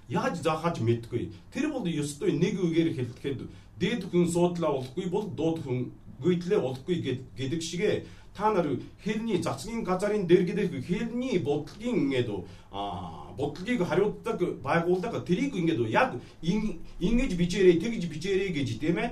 [0.07, 1.31] яаж заахаж мэдгүй.
[1.51, 3.39] Тэр бол өстой нэг үгээр хэлэхэд
[3.79, 5.79] дээд хүн суудлаа болохгүй бол дууд хүн
[6.23, 6.95] гүйдлээ болохгүй
[7.37, 8.03] гэдэг шигэ.
[8.35, 8.67] Та нар
[9.03, 12.29] хэлний цацгийн газарын дэргэдэх хэлний бодлогын ингээд
[12.71, 19.09] а бодлогыг хариуцдаг байгууллага тэрийг ингээд яг ингэж бичээрэй тэгж бичээрэй гэж тийм ээ.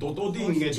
[0.00, 0.76] Дуудуудын ингээд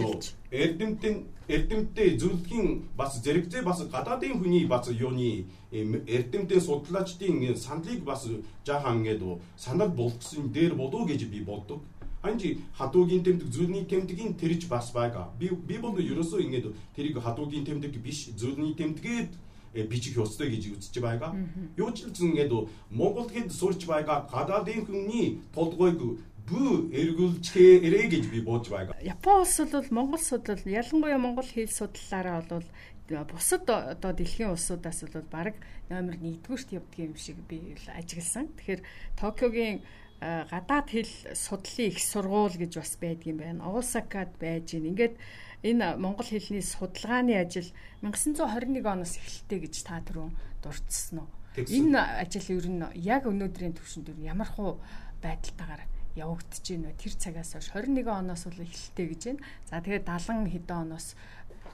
[0.51, 1.15] эрдэмтэн
[1.47, 8.25] эрдэмтдээ зөвлөхийн бас зэрэгцээ бас гадаадын хүний бас юуны эрдэмтэн судлаачдын саналыг бас
[8.65, 9.23] жаахан ингээд
[9.55, 11.85] санал болгосон дээр болов гэж би боддог
[12.25, 15.29] Анжи хадуугийн тэмдэг зүйлний тэмдгийн тэрж бас байгаа.
[15.39, 19.31] Би би бол ерөөсөө ингэж тэрийг хадуугийн тэмдэг биш зүйлний тэмдгээд
[19.77, 21.31] э, бичих ёстой гэж үзэж байгаа.
[21.77, 22.51] Юу ч л ингэж
[22.89, 26.01] Монгол хэд сурч байгаа гадаадын хүний толгойг
[26.45, 28.93] бүү эргүүлчихээрэй гэж би бууж байгаа.
[29.01, 32.65] Япон улс бол Монгол судал ялангуяа Монгол хэл судлалаараа бол
[33.09, 35.55] бусад одоо дэлхийн улсуудаас бол баг
[35.89, 38.53] номер 1-р явдаг юм шиг би ажигласан.
[38.57, 38.81] Тэгэхээр
[39.17, 39.81] Токиогийн
[40.21, 43.67] гадаад хэл судлалын их сургууль гэж бас байдгийн байна.
[43.67, 44.89] Овсакад байж гин.
[44.91, 45.15] Ингээд
[45.63, 47.67] энэ монгол хэлний судалгааны ажил
[48.01, 50.31] 1921 оноос эхэлтэй гэж та түрүүн
[50.63, 51.29] дурдсан уу?
[51.57, 54.79] Энэ ажил ер нь яг өнөөдрийн түвшинд ер нь ямар хуу
[55.23, 55.83] байдалтайгаар
[56.15, 56.99] явагдаж байна вэ?
[56.99, 59.43] Тэр цагаас хойш 21 оноос бол эхэлтэй гэж байна.
[59.67, 61.15] За тэгээд 70 хэдэн оноос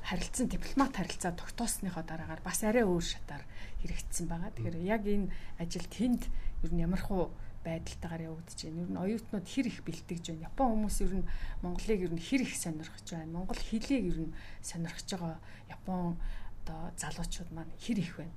[0.02, 3.46] харилцан дипломат харилцаа тогтоосныхоо дараагаар бас арай өөр шатаар
[3.86, 4.52] хэрэгжсэн байгаа.
[4.54, 5.30] Тэгэхээр яг энэ
[5.62, 6.26] ажил тэнд
[6.66, 7.30] ер нь ямар хуу
[7.64, 8.82] байдалтайгаар явагдаж байна.
[8.82, 10.48] Ер нь оюутнууд хэр их бэлтгэж байна.
[10.50, 11.30] Япон хүмүүс ер нь
[11.62, 13.32] Монголыг ер нь хэр их сонирхож байна.
[13.32, 15.38] Монгол хэлийг ер нь сонирхож байгаа
[15.70, 16.18] Япон
[16.62, 18.36] одоо залуучууд маань хэр их байна.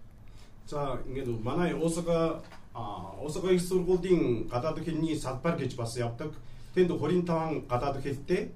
[0.66, 2.42] За ингээд манай Осака
[2.74, 6.32] Осака их сургуулийн гадаад хэлний салбар гэж бас явдаг.
[6.74, 8.50] Тэнд 25 гадаад хэлтэй.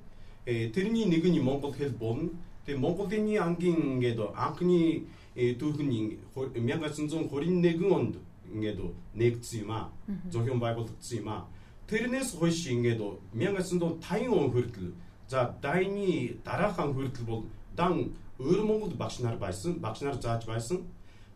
[0.45, 2.31] Э, тэрний нэг нь монгол хэл болно.
[2.67, 5.07] Тэгээ Монголын ангийн ингээд анхны
[5.39, 8.17] түүхэн 1921 онд
[8.55, 8.81] ингээд
[9.15, 9.93] нэгдсэн юм аа.
[10.31, 11.47] Зохион байгуулагдсан юм аа.
[11.89, 13.01] Тэрнээс хойш ингээд
[13.35, 14.93] 1950 он хүртэл
[15.29, 17.45] за дайны дараахан хүртэл бол
[17.77, 20.85] дан өөр Монгол багш нар байсан, багш нар зааж байсан.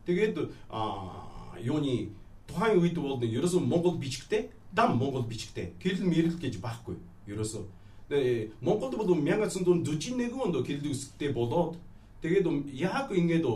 [0.06, 0.50] Тэгээд
[1.60, 2.12] юуны
[2.46, 5.72] тухайн үед бол ерөөсөн Монгол бичгтэй, дан Монгол бичгтэй.
[5.80, 6.96] Кирилл мэрэл гэж байхгүй.
[7.26, 7.64] Ерөөсөн
[8.60, 11.76] Монголд бол 1941 онд кирилл үсгтэй болоод
[12.20, 13.46] тэгээд яг ингээд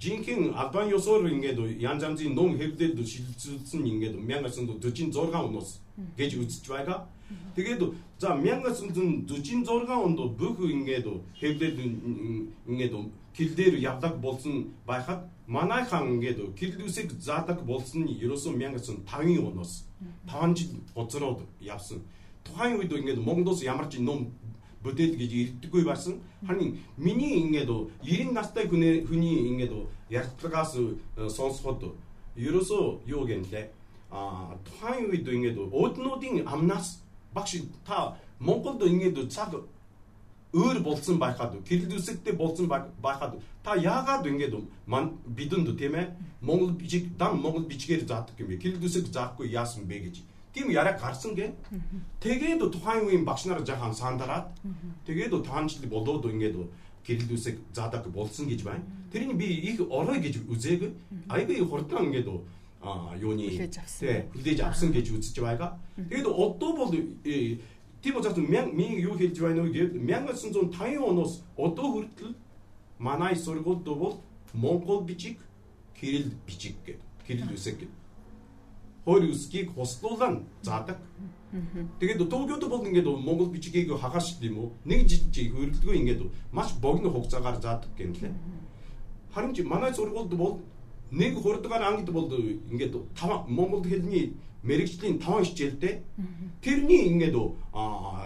[0.00, 5.80] жинхэнэ албан ёсоор ингээд янз янзын ном хэвлэлд шилжүүлсэн ингээд 1946 оноос
[6.16, 7.08] гэж үзэж байгаа.
[7.56, 7.82] Тэгээд
[8.18, 11.06] за 1946 онд бүх ингээд
[11.40, 11.78] хэвлэл
[12.68, 12.94] ингээд
[13.36, 19.84] килдээр явдаг болсон байхад манайхан ингээд кирилл үсэг заадаг болсон нь ерөөсөн 1905 оноос
[20.26, 22.00] 5 жил боцороод явсан
[22.44, 24.32] тухайн үед ингээд Монголоос ямар ч ном
[24.82, 26.20] бүтээл гэж ирдэггүй байсан.
[26.46, 27.70] Харин миний ингээд
[28.02, 29.72] 90 настай хүний хүний ингээд
[30.10, 31.94] ярьцлагаас э, сонсоход
[32.36, 33.70] ерөөсөө юу гэнлээ.
[34.10, 37.00] А тухайн үед ингээд өөднүүдийн амнаас
[37.34, 39.52] багш та Монголд ингээд цаг
[40.56, 43.32] өөр болсон байхад кирилл үсэгтэй болсон байхад
[43.64, 44.54] та яагаад ингээд
[45.36, 48.62] бидэнд тийм ээ Монгол бичиг дан Монгол бичгээр заадаг юм бэ?
[48.62, 50.16] Кирилл үсэг заахгүй яасан бэ гэж
[50.56, 51.52] тийм яриа гарсан гэ.
[52.20, 54.56] Тэгээд тухайн үеийн багш нар жахан сандараад
[55.04, 56.56] тэгээд таанчлал болоод ингээд
[57.04, 58.84] гэрэл үсэг заадаг болсон гэж байна.
[59.12, 60.96] Тэрний би их орой гэж үзээг
[61.28, 62.28] айгүй хурдан ингээд
[62.80, 65.76] а юуны тий хүлээж авсан гэж үзэж байгаа.
[65.96, 67.60] Тэгээд одоо бол э,
[68.02, 72.34] тийм учраас миний юу хэлж байна вэ гэвэл 1950 оноос одоо хүртэл
[72.98, 74.20] манай сургуульд бол
[74.54, 75.38] монгол бичиг
[76.00, 78.05] кирилл бичиг гэдэг кирилл үсэг гэдэг
[79.06, 80.98] хойр үсгийг хослуулан заадаг.
[82.00, 84.72] Тэгээд Токиод бол ингээд Монгол бичгийг хагаш юм уу?
[84.84, 88.34] Нэг жижиг хөрөлдгөө ингээд маш богино хугацаагаар заадаг гэнлээ.
[89.32, 90.60] Харин ч манай сургуульд бол
[91.10, 92.28] нэг хурдгаар ангид бол
[92.72, 94.34] ингээд тав Монгол хэлний
[94.66, 96.02] мэрэгжлийн 5 хичээлтэй.
[96.60, 97.36] Тэрний ингээд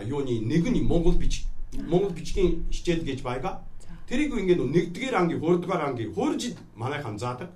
[0.08, 1.44] юуны нэг нь Монгол бичиг
[1.76, 3.62] Монгол бичгийн хичээл гэж байгаа.
[4.08, 7.52] Тэрийг ингээд нэгдгээр ангийн хурдгаар ангийн хурж манайхан заадаг.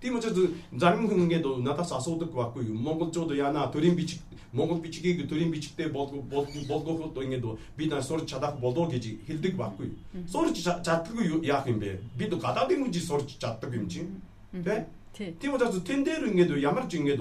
[0.00, 2.78] Тийм учраас зарим хүн ингээд надаас асуудаг байхгүй юу.
[2.78, 4.20] Монголчууд яана төрийн бичиг
[4.52, 7.44] Монгол бичгийг төрийн бичгтэй болгоход ингээд
[7.76, 9.96] бид нар сурч чадах болоо гэж хэлдэг байхгүй юу.
[10.28, 11.98] Сурч чаддаггүй яах юм бэ?
[12.16, 14.20] Бид гадаадын үжи сурч чаддаг юм чинь.
[14.52, 14.86] Тэ?
[15.16, 17.20] Тийм учраас тэн дээр ингээд ямар ч ингээд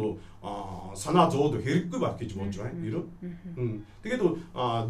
[0.95, 2.79] санаа зовоод хэрэггүй байх гэж бодож байна.
[2.87, 3.03] Ерөө.
[4.03, 4.23] Тэгээд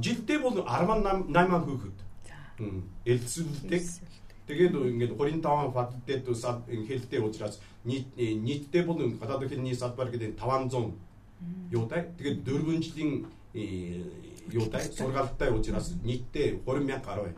[0.01, 1.97] жилдээ бол 18 хүүхэд.
[3.05, 3.83] Элцүүлдэг.
[4.47, 6.23] Тэгээд ингээд 35 факультет
[6.87, 10.93] хэлтэй учраас нийт нийтдээ бол гадаад хэлний салбар гэдэг 500
[11.71, 12.13] юутай.
[12.17, 13.25] Тэгээд 4 жилийн
[14.53, 17.33] юутай сургаалтай учраас нийтдээ 20 мянга гаруй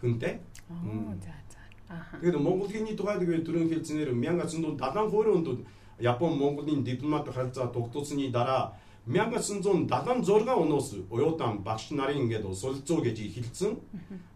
[0.00, 0.40] хүнтэй.
[0.68, 1.60] За за.
[1.88, 2.18] Аха.
[2.20, 5.66] Тэгээд Монгол хэлний тухай тэгээд дөрөв хэлцэнээр 1972 онд
[5.98, 13.78] Япон Монголын дипломат харилцаа тогтоосны дараа 1976 оноос уяадан багш нарын ингээд солилцоо гэж хэлсэн.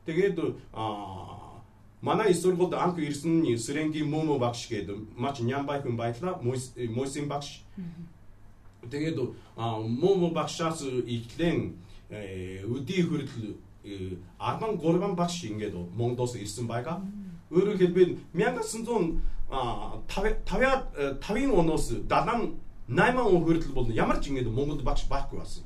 [0.07, 0.39] Тэгээд
[2.03, 6.39] манай сургуульд анх ирсэн Сэрэнгийн Момо багш гэдэг маш нямбай хүн байлаа.
[6.43, 7.63] Мойсин багш.
[8.91, 9.19] Тэгээд
[9.57, 11.75] Момо багшаас ихлэн
[12.11, 13.59] өдий хүртэл
[14.39, 17.03] 13 багш ингээд Монголоос ирсэн байгаа.
[17.51, 19.19] Өөрөөр хэлбэл 1950
[19.51, 22.55] 5 оноос 78
[23.25, 25.63] он хүртэл бол ямар ч ингээд Монголд багш байхгүй байсан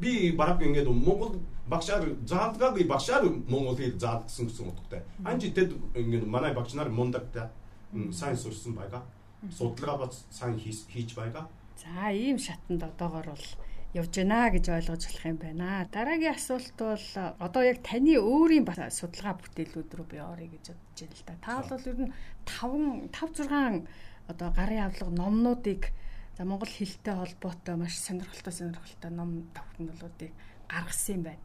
[0.00, 1.36] би бараг ингээд Монгол
[1.68, 5.04] багшаар заалгаагүй багшаар Монгол хэл заалгсан гэсэн утгатай.
[5.24, 7.48] Анжи тэд ингээд манай багш нар мундагтай
[8.12, 9.02] сайн сурсан байгаа.
[9.52, 11.48] Судалгаа бац сайн хийж байгаа.
[11.76, 13.46] За ийм шатанд одоогор бол
[13.92, 15.88] явж байна гэж ойлгож болох юм байна.
[15.92, 17.06] Дараагийн асуулт бол
[17.38, 21.34] одоо яг таны өөрийн судалгаа бүтээлүүд рүү би орё гэж бодож байна л да.
[21.44, 22.12] Та бол ер нь
[22.48, 23.84] 5 5 6
[24.32, 25.92] одоо гарын авлага номнуудыг
[26.36, 30.32] За Монгол хэлтэй холбоотой маш сонирхолтой сонирхолтой ном тогтнолуудыг
[30.68, 31.44] гаргасан юм байна.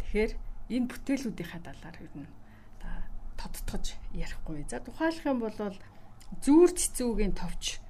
[0.00, 0.32] Тэгэхээр
[0.72, 2.28] энэ бүтээлүүдийнхаа талаар ер нь
[3.36, 4.64] тодтогч ярихгүй.
[4.70, 5.58] За тухайлах юм бол
[6.40, 7.82] зүүр цэцүүгийн товч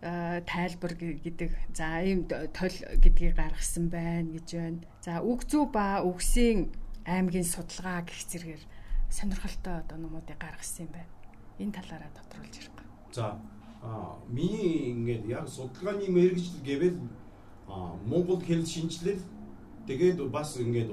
[0.00, 4.80] тайлбар гэдэг за ийм тол гэдгийг гаргасан байна гэж байна.
[5.04, 6.72] За үг зүү ба үгсийн
[7.08, 8.64] аймгийн судалгаа гэх зэрэгээр
[9.08, 11.12] сонирхолтой одоо номуудыг гаргасан юм байна.
[11.60, 12.84] Энэ талаараа тодруулж ярих.
[13.12, 13.40] За
[13.84, 16.98] а миний ингээд яг судалгааны мэрэгжил гэвэл
[18.08, 19.22] Монгол хэл шинжилэл
[19.86, 20.90] тэгээд бас ингээд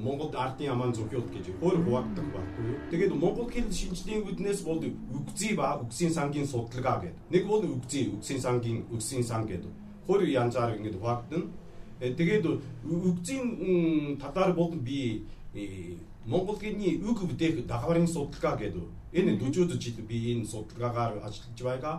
[0.00, 2.78] Монголд ардын аман зөвхөн гэж өөр хуваагддаг байхгүй юу.
[2.90, 7.20] Тэгээд Монгол хэл шинжилгээний үднээс бол үгзий ба үгсийн сангийн судалгаа гэдэг.
[7.28, 9.68] Нэг бол үгзий, үгсийн сангийн үгсийн сан гэдэг.
[10.06, 11.52] Хоёр янзаар ингэж хуваагдана.
[12.00, 12.44] Э, тэгээд
[12.88, 18.86] үгзийн талаар бол би э, Монгол хэлний үг бүтээх дагаарын судалгаа гэдэг.
[19.12, 21.96] Энэ 40 жил би энэ судалгаагаар ажиллаж байгаа.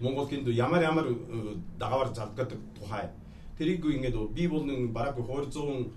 [0.00, 3.10] Монгол хэлд ямар ямар э, дагаар залгадаг тухай.
[3.58, 5.90] Тэрийг ингээд би бол бараг 200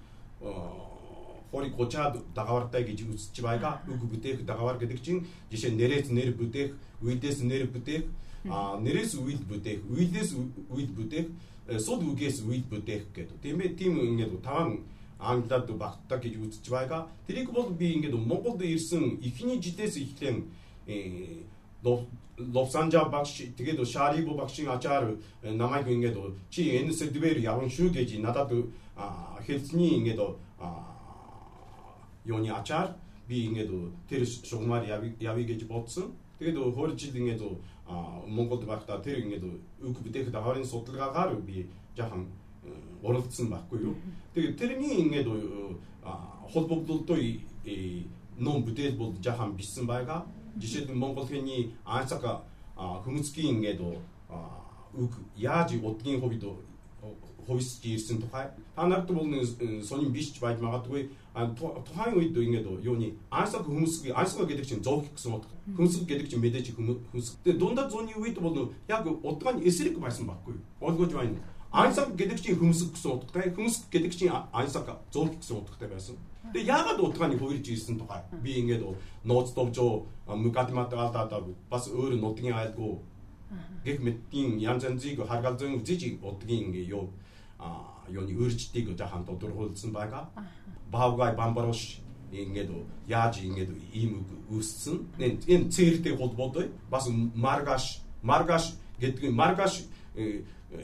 [1.51, 3.81] хорийг гучаад дагаавартай гэж үзэж байгаа.
[3.87, 8.03] Үг бүтээх дагаавар гэдэг чинь жишээ нэрээс нэр бүтээх, үйдээс нэр бүтээх,
[8.51, 10.35] а нэрээс үйд бүтээх, үйдээс
[10.69, 11.27] үйд бүтээх,
[11.67, 13.37] э, суд үгээс үйд бүтээх гэдэг.
[13.41, 14.83] Тийм ээ, тийм ингээд таван
[15.19, 17.07] англиад багтдаг гэж үзэж байгаа.
[17.27, 20.45] Тэрийг бол би ингээд Монголд ирсэн эхний жилээс эхлэн
[20.85, 21.47] э,
[21.83, 26.17] Ловсанжа багш тэгээд Шарибо багшийн ачаар э, намайг ингээд
[26.49, 28.51] чи энэ сэдвээр явна шүү гэж надад
[29.45, 30.21] хэлсний ингээд
[32.25, 32.93] юуны ачаар
[33.27, 33.71] би ингээд
[34.09, 36.13] тэр шугамар явъя гэж бодсон.
[36.39, 37.41] Тэгээд хөрж жил ингээд
[38.27, 39.43] Монголд байхдаа тэр ингээд
[39.81, 42.27] үг бүтээх даварын судалгаагаар би жаахан
[43.01, 43.95] оролцсон байхгүй юу.
[44.33, 45.27] Тэгээд тэрний ингээд
[46.53, 47.41] холбогдлолтой
[48.37, 50.25] ном бүтээл бол жаахан бичсэн байгаа.
[50.57, 52.43] 実質文骨編に暗殺か
[52.75, 53.93] 不滅キンゲドウ
[55.37, 56.29] ヤージオッテンホ
[57.47, 58.49] ホイスキースンとかい？
[58.75, 59.37] 単なると僕の
[59.81, 60.89] ソニンビシチバイマガト
[61.95, 66.99] ハイウィッドインゲドように暗殺不滅キン暗殺ゲテクチン増キクスモト不滅ゲテクチンメデチ不滅
[67.45, 71.41] でどんだゾニウィッドボの約オットカにエスリクバスンバクイオットコチイン
[71.71, 75.89] 暗殺ゲテクチン不滅スモトかい不滅ゲテクチン暗殺か増スモトかい
[76.53, 77.97] でやがどオホイーン
[78.43, 81.87] ビーンドノーツトウチョウ үед ингээд юуны ансаг хүмүүсгийн ансаг гэдэг чинь зовх гэсэн утга.
[81.87, 81.87] Хүнсэг гэдэг чинь мэдээж хүнсэг.
[81.87, 81.87] Тэгээ дундаа зууны үед бол яг удгааны эсрэг байсан байхгүй юу?
[81.87, 81.87] Олгож байна.
[81.87, 81.87] Ансаг гэдэг чинь хүнсэг гэсэн утгатай, хүнсэг гэдэг чинь ансаг зовх гэсэн утгатай байсан.
[81.87, 82.99] Тэгээ яагаад удгааны хувирж ирсэн тухай би ингээд нууц довжоо мукатматаалтаа бас өөр нутгийн айлгүй
[83.83, 87.13] гэх мэтийн янз янзыг харгалзан үзэж удгийн ингээ юу
[87.59, 90.27] а юуны өөрчлөлтийг жаахан тодорхойлсон байгаа
[90.91, 92.71] баавгай бамбарош ингээд
[93.07, 95.07] яаж ингээд ийм үүссэн.
[95.47, 100.83] Энэ цэртэй холбоотой бас маргаш маргаш гэдэг маргаш э, э,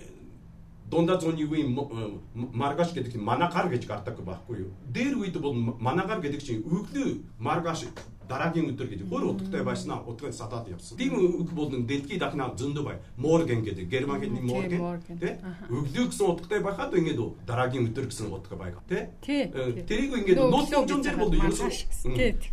[0.89, 4.71] дундаа зууны үеийн э, маргаш гэдэг нь манагар гэж гардаг байхгүй юу.
[4.87, 7.91] Дээр үед бол манагар гэдэг чинь өглөө маргаш
[8.29, 10.97] дараагийн өдөр гэж бүр утгатай байснаа утгыг садаад явсан.
[10.97, 12.97] Тийм үг бол дэлхийд дахна зөндөө бай.
[13.17, 15.35] Морген гэдэг герман хэлний морген тий.
[15.69, 19.47] Өглөө гэсэн утгатай байхад ингээд дараагийн өдөр гэсэн утга байгаа тий.
[19.51, 21.71] Э, тэрийг ингээд нууц зүүн дээр бол ерөөсөө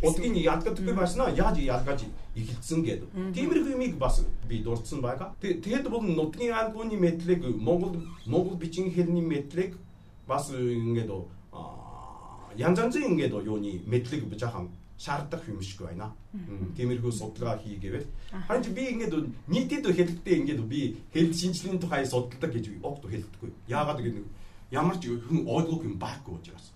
[0.03, 2.05] утгыг ялгадаггүй байснаа яаж ялгаж
[2.35, 3.09] эхэлсэн гэдэг.
[3.35, 5.35] Тиймэрхүү юмыг бас би дурдсан байгаа.
[5.39, 9.75] Тэгээд бол нутгийн альбомны мэдлэг Монгол Монгол бичгийн хэлний мэдлэг
[10.27, 11.11] бас ингээд
[12.57, 14.69] янз янзын ингээд юуны мэдлэг жаахан
[15.03, 16.13] шаардах юм шиг байна.
[16.77, 18.07] Тиймэрхүү судалгаа хийгээвэл
[18.47, 19.13] харин би ингээд
[19.49, 20.81] нийтэд хэлэхдээ ингээд би
[21.13, 23.49] хэл шинжилгээний тухай судалдаг гэж огт хэлдэггүй.
[23.67, 24.29] Яагаад гэвэл
[24.69, 26.69] ямар ч хүн ойлгох юм байхгүй учраас.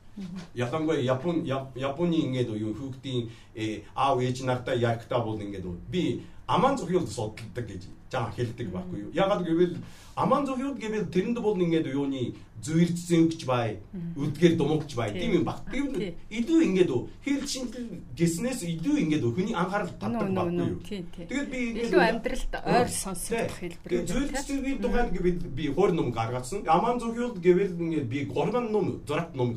[0.56, 6.78] Ялангуяа Япон Японы ингээд юу хүүхдийн э, аав ээж нартай ярихтаа бол ингээд би аман
[6.78, 7.84] зөвхөн судалдаг гэж
[8.15, 9.12] жаа хэлдэг байхгүй юу.
[9.12, 9.75] Яагаад гэвэл
[10.15, 13.84] аман зөвхөн гэвэл тэрэнд бол ингээд юуны зүйрцсэн өгч бай,
[14.15, 15.12] үдгээр думогч бай.
[15.12, 15.67] Тийм юм баг.
[15.67, 15.91] Тийм
[16.32, 20.80] илүү ингээд хэл шинжил гэснээс илүү ингээд хүний анхаарал татдаг баггүй юу.
[20.88, 24.08] Тэгээд би ингээд илүү амьдралд ойр сонсох хэлбэр.
[24.08, 26.63] Зүйрцсгийн тухайд гэвэл би хоор ном гаргасан.
[26.63, 29.51] Аман зөвхөн гэвэл ингээд би гурван ном зурагт ном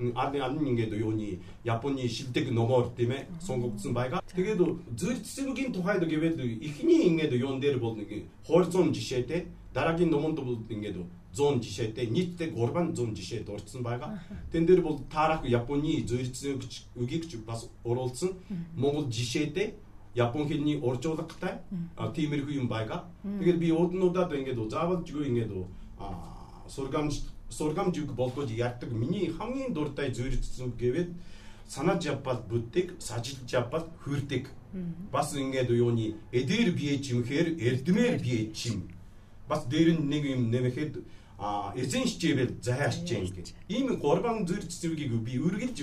[0.00, 0.12] гаргасан.
[0.16, 4.22] Аны аны ингээд юуны Японы шилдэг номоор тийм ээ сонгогдсон байгаа.
[4.34, 4.60] Тэгээд
[4.96, 10.96] зүйрцсгийн тухайд гэвэл эхний ингээд юун дээр бол нэг хуурцун жишээтэй дараагийн номонд бол ингээд
[11.34, 14.18] 100 жишээтэй нийтдээ 300 жишээ дурдсан байгаа.
[14.52, 16.60] Тэн дээр бол таарах Японы зөрчсөн
[16.96, 18.34] үгийг ч бас оруулсан.
[18.76, 19.74] Монгол жишээтэй
[20.14, 21.62] Япон хэлний уржуулагтай
[21.94, 23.06] тиймэрхүү юм байгаа.
[23.22, 25.52] Тэгэхээр би ууднуудад ингээд заавал жигөө ингээд
[26.66, 28.90] сургамж сургамж үг болгож ярьдаг.
[28.90, 31.12] Миний хамгийн дуртай зөрчсөн гэвэл
[31.66, 34.48] санаж явбал бүддэг, сажилж явбал хүрдэг.
[35.10, 38.88] Бас ингээд юуны эдэр бие чимхээр эрдмээр бие чим.
[39.48, 41.02] Бас дээр нь нэг юм нэмэхэд
[41.38, 43.54] а эзэн хичээвэл зайш чинь гэж.
[43.68, 45.78] Ийм гурван зүрх цэцвгийг би үргэлж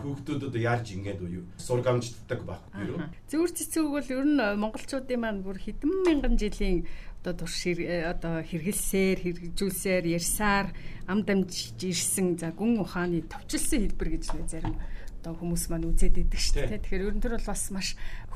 [0.00, 3.04] хүүхдүүдэд яаж ингэж юу сургамжтдаг байхгүй юу.
[3.28, 6.88] Зүрх цэцвэг бол ер нь монголчуудын маань бүр хэдэн мянган жилийн
[7.24, 10.76] одоо турш одоо хэрэгэлсээр хэрэгжүүлсээр ярьсаар
[11.08, 14.76] ам дамжиж ирсэн за гүн ухааны товчлсон хэлбэр гэж нэ зарим
[15.24, 16.84] одоо хүмүүс маань үзээд идэг шүү дээ.
[16.84, 17.88] Тэгэхээр ерөн төр бол бас маш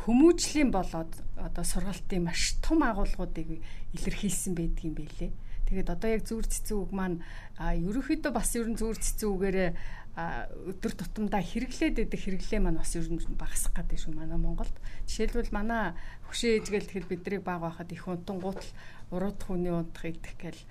[0.09, 3.61] хүмүүжлийн болоод одоо сургалтын маш том агуулгуудыг
[3.93, 5.37] илэрхийлсэн байдгийн байлээ.
[5.69, 7.21] Тэгээд одоо яг зүр цэцэн үг маань
[7.61, 9.71] ерөнхийдөө бас ерөн зүр цэцэн үгээрээ
[10.19, 14.75] өдөр тутамдаа хэрэглээд идэх хэрэглээ маань бас ер нь багасах гэдэг шүү манай Монголд.
[15.07, 15.95] Жишээлбэл манай
[16.27, 18.71] хөшөө ээжгээл тэгэхээр биднийг баг байхад их унтангуут л
[19.15, 20.63] урууд хүний унтах идэх гэл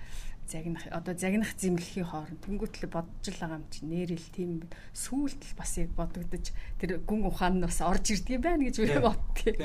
[0.48, 4.50] загнах одоо загнах зэмлэхийн хооронд тэнгуүтлээ бодож л байгаа юм чи нэрэл тийм
[4.96, 6.46] сүулт л бас яг бодогдож
[6.80, 9.58] тэр гүн ухаан нь бас орж ирдэг юм байна гэж би боддгийг.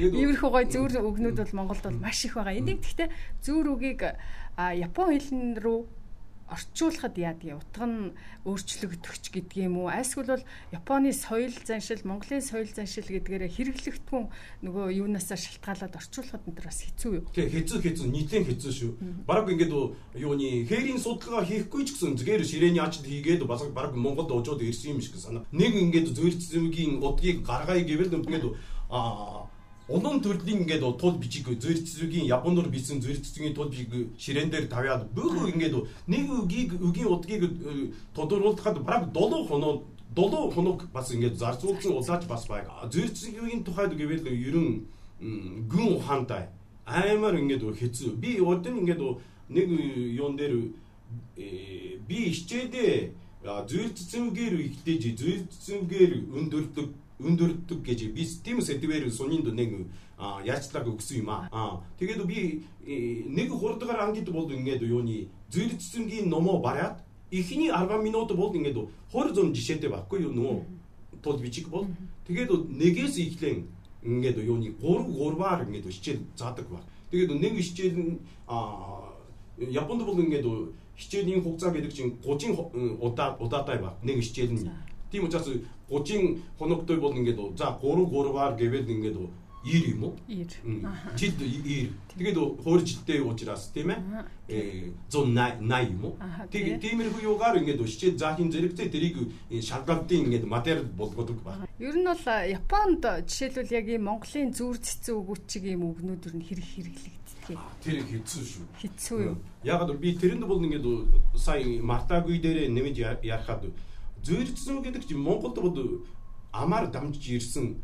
[0.00, 2.60] Иймэрхүү гой зүүр өгнүүд бол Монголд бол маш их байгаа.
[2.60, 3.08] Энийг гэхдээ
[3.40, 4.00] зүүр үгийг
[4.56, 5.78] Япон хэлн рүү
[6.48, 8.12] орчуулахад яадаг утга нь
[8.48, 9.92] өөрчлөгдөх гэдэг юм уу?
[9.92, 14.26] Айсгүл бол Японы соёл заншил, Монголын соёл заншил гэдгээрээ хэрэглэгдэхүүн
[14.64, 17.24] нөгөө юунаас шалтгаалаад орчуулахад энэ бас хэцүү юу?
[17.36, 18.92] Тий, хэцүү хэцүү, нийтлэн хэцүү шүү.
[19.28, 19.72] Бараг ингээд
[20.16, 24.96] юуны хээрийн судалгаа хийхгүй ч гэсэн зүгээр ширээний ачд хийгээд бас бараг Монголд уужууд ирсэн
[24.96, 25.44] юм шиг санаа.
[25.52, 28.56] Нэг ингээд зөвлөж зүйгийн удгийг гаргая гэвэл ингээд
[28.88, 29.52] аа
[29.88, 35.48] Улаан төрлийн ингээд тул бичиг зөрчилгийн Японоор бичсэн зөрчилгийн тул бичиг ширээн дээр тавиад бөөгөө
[35.56, 35.76] ингээд
[36.12, 42.28] нэг үгийг үгийн удгийг э, тодорхойлоход бараг 7 хоноо 7 хоног бас ингээд зарцуулсан улаач
[42.28, 42.68] бас байг.
[42.92, 44.84] Зөрчилгийн тухайд гэвэл ерөн
[45.72, 46.52] гүн ухаантай
[46.84, 48.20] аймаар ингээд хэцүү.
[48.20, 49.00] Би өдөн ингээд
[49.48, 49.66] нэг
[50.20, 50.68] юун дээр
[51.40, 52.92] э, би ичээдээ
[53.40, 56.88] зөрчилгээр ихтэй зөрчилгээр өндөрдөг
[57.18, 61.82] өндөрдөг гэж би тийм сэтвэр сунинд нэг яачлаг өгсөн юм аа.
[61.98, 68.30] Тэгээд би э, нэг хурдгаар ангид бол ингээд юуны зэрэгцэнгийн номоо бариад эхний 10 минут
[68.34, 68.78] бол ингээд
[69.10, 70.62] хор зам жишээтэй байхгүй юу нөө?
[71.22, 71.86] Тул бичиг бол.
[72.26, 73.66] Тэгээд нэгээс эхлэн
[74.02, 76.82] ингээд юуны 3 3-аар ингээд хичээл заадаг баг.
[77.10, 78.18] Тэгээд нэг хичээл нь
[79.58, 80.46] Японд бол ингээд
[80.98, 83.98] хичээлийн хугацаа гэдэг чинь 30 удаа удаатай баг.
[84.02, 84.70] Нэг хичээл нь
[85.10, 85.48] Тийм учраас
[85.88, 89.16] 30 хоногтой бол ингээд за 3 3-аар гэвэл ингээд
[89.64, 90.16] 90 юм уу?
[90.26, 90.86] 90.
[91.16, 91.92] Жид 90.
[92.16, 94.00] Тэгээд хоор жилтэй уучраас тийм ээ.
[94.48, 96.14] Э 180 юм уу?
[96.50, 99.16] Тэгээд тиймэрхүү юугаар ингээд өшчээ заахын зэрэгтэй тэрийг
[99.50, 101.66] шалгалтын ингээд материал болгодог ба.
[101.78, 106.46] Ер нь бол Японд жишээлбэл яг ийм Монголын зүр цэцэн үгүүчиг ийм үгнүүд ер нь
[106.46, 107.58] хэрэг хэрэглэгддэг.
[107.82, 108.64] Тэр хэцүү шүү.
[108.78, 109.36] Хэцүү юу?
[109.66, 110.86] Ягаад би тэрэнд бол ингээд
[111.34, 112.96] сая мартаагүй дээрээ нэмж
[113.26, 113.66] ярахад
[114.24, 116.04] Зөөрчсөн гэдэг чинь Монголд бол
[116.52, 117.76] амаар дамжиж ирсэн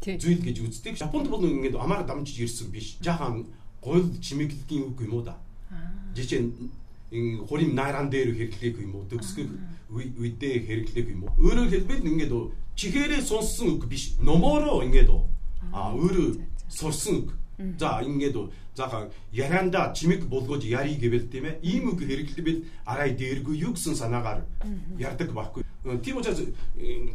[0.00, 1.00] зүйл гэж үздэг.
[1.00, 2.96] Японд бол ингээд амаар дамжиж ирсэн биш.
[3.00, 3.46] Жахан
[3.80, 5.36] гойл чимэглэлийн үг юм уу да.
[6.14, 6.52] Жишээ нь
[7.48, 9.08] хурим найран дээр хэрэглэх юм уу?
[9.10, 9.48] Төгсгөх
[9.90, 11.32] үедээ хэрэглэх юм уу?
[11.38, 12.32] Өөрөөр хэлбэл ингээд
[12.74, 14.18] чихээрээ сонссон үг биш.
[14.20, 15.10] Номороо ингээд
[15.72, 17.28] аа өөрөө сурсан үг.
[17.78, 18.36] За ингээд
[18.74, 23.94] заага ярианда чимэг болгож ярий гэвэл тийм ээ ийм үг хэрэглэвэл арай дээргүй юу гэсэн
[23.94, 24.42] санаагаар
[24.98, 25.62] ярддаг байхгүй.
[26.02, 26.42] Тийм учраас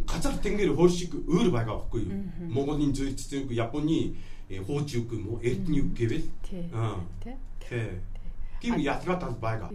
[0.08, 2.14] газар тэнгэр хөр шиг өөр байгаа байхгүй юу?
[2.48, 4.16] Монголын зөвлөлтсөн Японы
[4.48, 5.44] э, хууч үг юм уу?
[5.44, 6.28] Эрдэнэ үг гэвэл?
[6.72, 7.04] Аа.
[7.20, 8.00] Тий.
[8.62, 9.72] Тийм ялгаатай тал байгаа.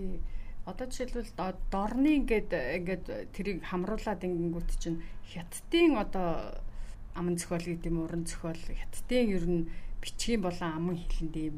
[0.64, 1.28] Одоо жишээлбэл
[1.68, 2.50] дорны ингээд
[2.80, 3.06] ингээд
[3.36, 6.56] тэрийг хамруулад ингэнгүүт чинь хятадын одоо
[7.14, 9.68] аман зохиол гэдэг юм уран зохиол хятадын ер нь
[10.04, 11.56] бичгийн болон аман хэлэнд ийм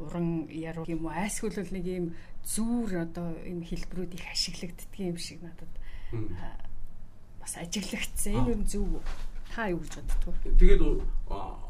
[0.00, 2.06] уран яруу юм уу айсгүйл нэг ийм
[2.44, 5.72] зүүр одоо ийм хэлбэрүүд их ашиглагддаг юм шиг надад
[7.40, 8.32] бас ажиглагдсан.
[8.32, 8.88] Энэ юу зөв
[9.52, 10.56] та юу гэж боддог вэ?
[10.60, 10.82] Тэгээд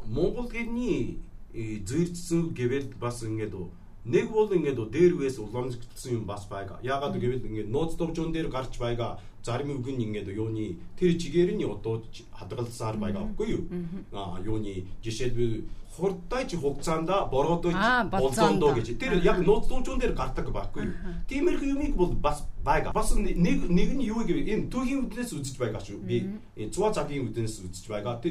[0.07, 1.19] Монгол гэрний
[1.53, 3.53] э, зөрчсөн гэвэл бас ингээд
[4.07, 6.79] нэг бол ингээд дээрвээс уламжлагдсан юм бас байгаа.
[6.83, 11.55] Яагаад гэвэл ингээд нууц дуржуун дээр гарч байгаа зарим үг нь ингээд юуны тэр чигээр
[11.55, 13.63] нь одоо хадгалсаар байгаа байхгүй юу?
[14.11, 17.73] Аа юуны жишээлбэл хурдтай хугацаанд боргодож
[18.11, 18.87] болзондоо гэж.
[19.01, 20.95] Тэр яг нууц дуржуун дээр гардаг байхгүй юу?
[21.27, 22.93] Тиймэрхүү юмыг бол бас байгаа.
[22.93, 25.99] Бас нэг нэг нь юу гэвэл энэ түүхийн үднээс үзэж байгаа шүү.
[26.05, 26.17] Би
[26.69, 28.21] зуа цагийн үднээс үзэж байгаа.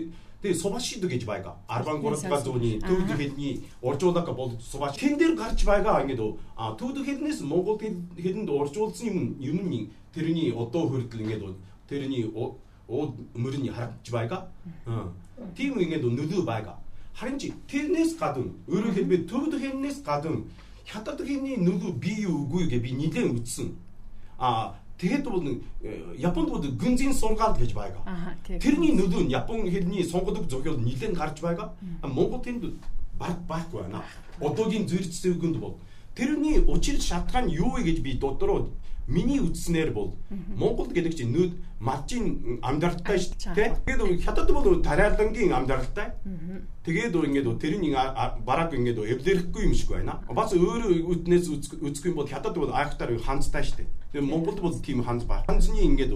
[0.43, 7.41] で소바시 되게 지바이가 아르방고는 가도니 투드히니 어쩌다가 볼 소바시 캔들 같이 바이가 아니도 아 투드히니스
[7.43, 11.57] 몽골 캔도 어쩌스님 유문이 들으니 어떠 흐르는게도
[11.89, 12.53] 들으니 어
[12.87, 14.45] 어 물으니 하라 지바이가
[14.85, 15.09] 어
[15.57, 16.77] 팀윙에도 누드 바이가
[17.17, 20.47] 하린지 테니스 가든 의료 헤비 투드히니스 가든
[20.85, 23.73] 햄다드히니 누드 비유구에게 비니데 우츠
[24.37, 25.45] 아 тэгэхэд бол
[26.17, 28.03] Японд бол гүнзийн сургаал гэж байгаа.
[28.47, 31.77] Тэрний нөлөө нь Япон хэлний сонгодог зохиол нэлээд гарч байгаа.
[32.03, 32.81] Монгол тэнд
[33.19, 34.05] баг байхгүй байна.
[34.41, 35.77] Одоогийн зэрэг зэвгэнд бол
[36.15, 38.69] тэрний учир шалтгаан юу вэ гэж би додроо
[39.07, 40.19] миний үзснээр бол
[40.57, 43.71] Монгол гэдэг чинь нүд малжийн амьдралтай шүү дээ.
[43.87, 46.17] Тэгээд хятад бол тариалангийн амьдралтай.
[46.83, 47.95] Тэгээд ингээд тэрний
[48.43, 50.23] бараг ингээд эвлэрэхгүй юм шиг байна.
[50.27, 51.47] Бас өөрөө үтнээс
[51.79, 53.89] үзэх юм бол хятад бол айхтар ханцтай шүү дээ.
[54.13, 55.45] Тэгээд Монголд бол тийм ханц ба.
[55.47, 56.13] Ханцны ингээд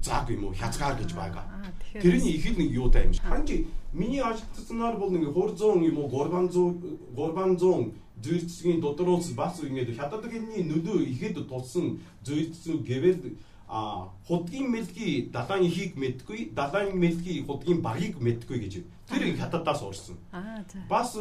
[0.00, 1.44] зааг юм уу хязгаар гэж байгаа.
[1.92, 3.22] Тэрний их нэг юутай юм шиг.
[3.22, 6.76] Ханжи миний ажигласнаар бол нэг 200 юм уу 300
[7.16, 15.64] 300 зүйрцгийн дотроос бас ингээд хятадгийн нөлөө ихэд тулсан зүйрцэг гэвэл а худгийн мэлгийн далайн
[15.68, 18.74] ихийг мэдгүй далайн мэлгийн худгийн багийг мэдгүй гэж
[19.08, 20.16] тэр хятадаас урсан.
[20.32, 20.78] Аа за.
[20.88, 21.12] Бас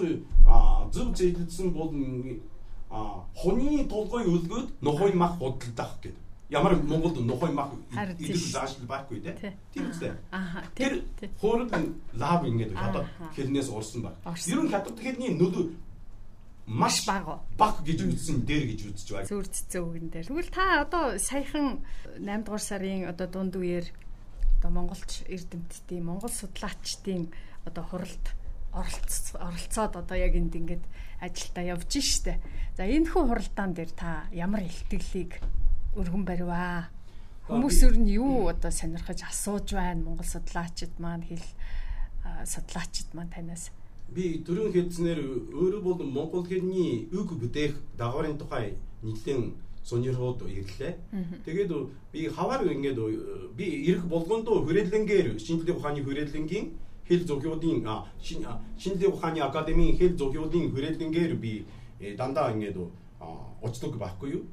[0.94, 1.92] зөв зэйлсэн бол
[2.90, 6.27] а хуны толгой өлгөөд нохой мах худалдах гэдэг.
[6.50, 9.20] Ямар Монголд нохой мах идэх заашгүй байхгүй
[9.74, 10.16] тийм үстэй.
[10.32, 11.04] Аа тэр
[11.42, 14.16] хоорон лав ингээд хятад хэлнээс урсан баг.
[14.48, 15.76] Ер нь хятад хэлний нөлөө
[16.68, 19.28] маш бага баг гэж үзсэн дээр гэж үзэж байна.
[19.28, 20.28] Зүр цэцэн үгэн дээр.
[20.28, 21.84] Тэгвэл та одоо саяхан
[22.20, 23.88] 8 дугаар сарын одоо дунд үеэр
[24.60, 27.32] одоо монголч эрдэмтдийн монгол судлаачдын
[27.68, 28.26] одоо хуралд
[28.72, 30.84] оролцоод одоо яг энд ингээд
[31.24, 32.40] ажилдаа явж штэ.
[32.76, 35.40] За энэ хүн хуралдаан дээр та ямар илтгэлийг
[35.98, 36.90] өргөн бариваа?
[37.48, 41.48] Хүмүүс өөр нь юу одоо сонирхож асууж байна монгол судлаачид маань хэл
[42.46, 43.72] судлаачид маань танаас
[44.14, 45.20] би дөрөв хэлснээр
[45.52, 49.52] өөрөө бол Монгол хэлний үг бүтээх дагаврын тухай нэгэн
[49.84, 50.96] сонирхоод ирлээ.
[51.46, 51.72] Тэгээд
[52.12, 53.00] би хаваар ингээд
[53.56, 56.66] би ирэх болгондоо хүрээлэнгээр шинжилгээ ухааны хүрээлэнгийн
[57.08, 57.84] хэл зохиолын
[58.24, 61.66] шинжилгээ ухааны академийн хэл зохиолын хүрээлэнгээр би
[62.00, 62.80] э, дандаа ингээд
[63.62, 64.44] оцдог байхгүй юу.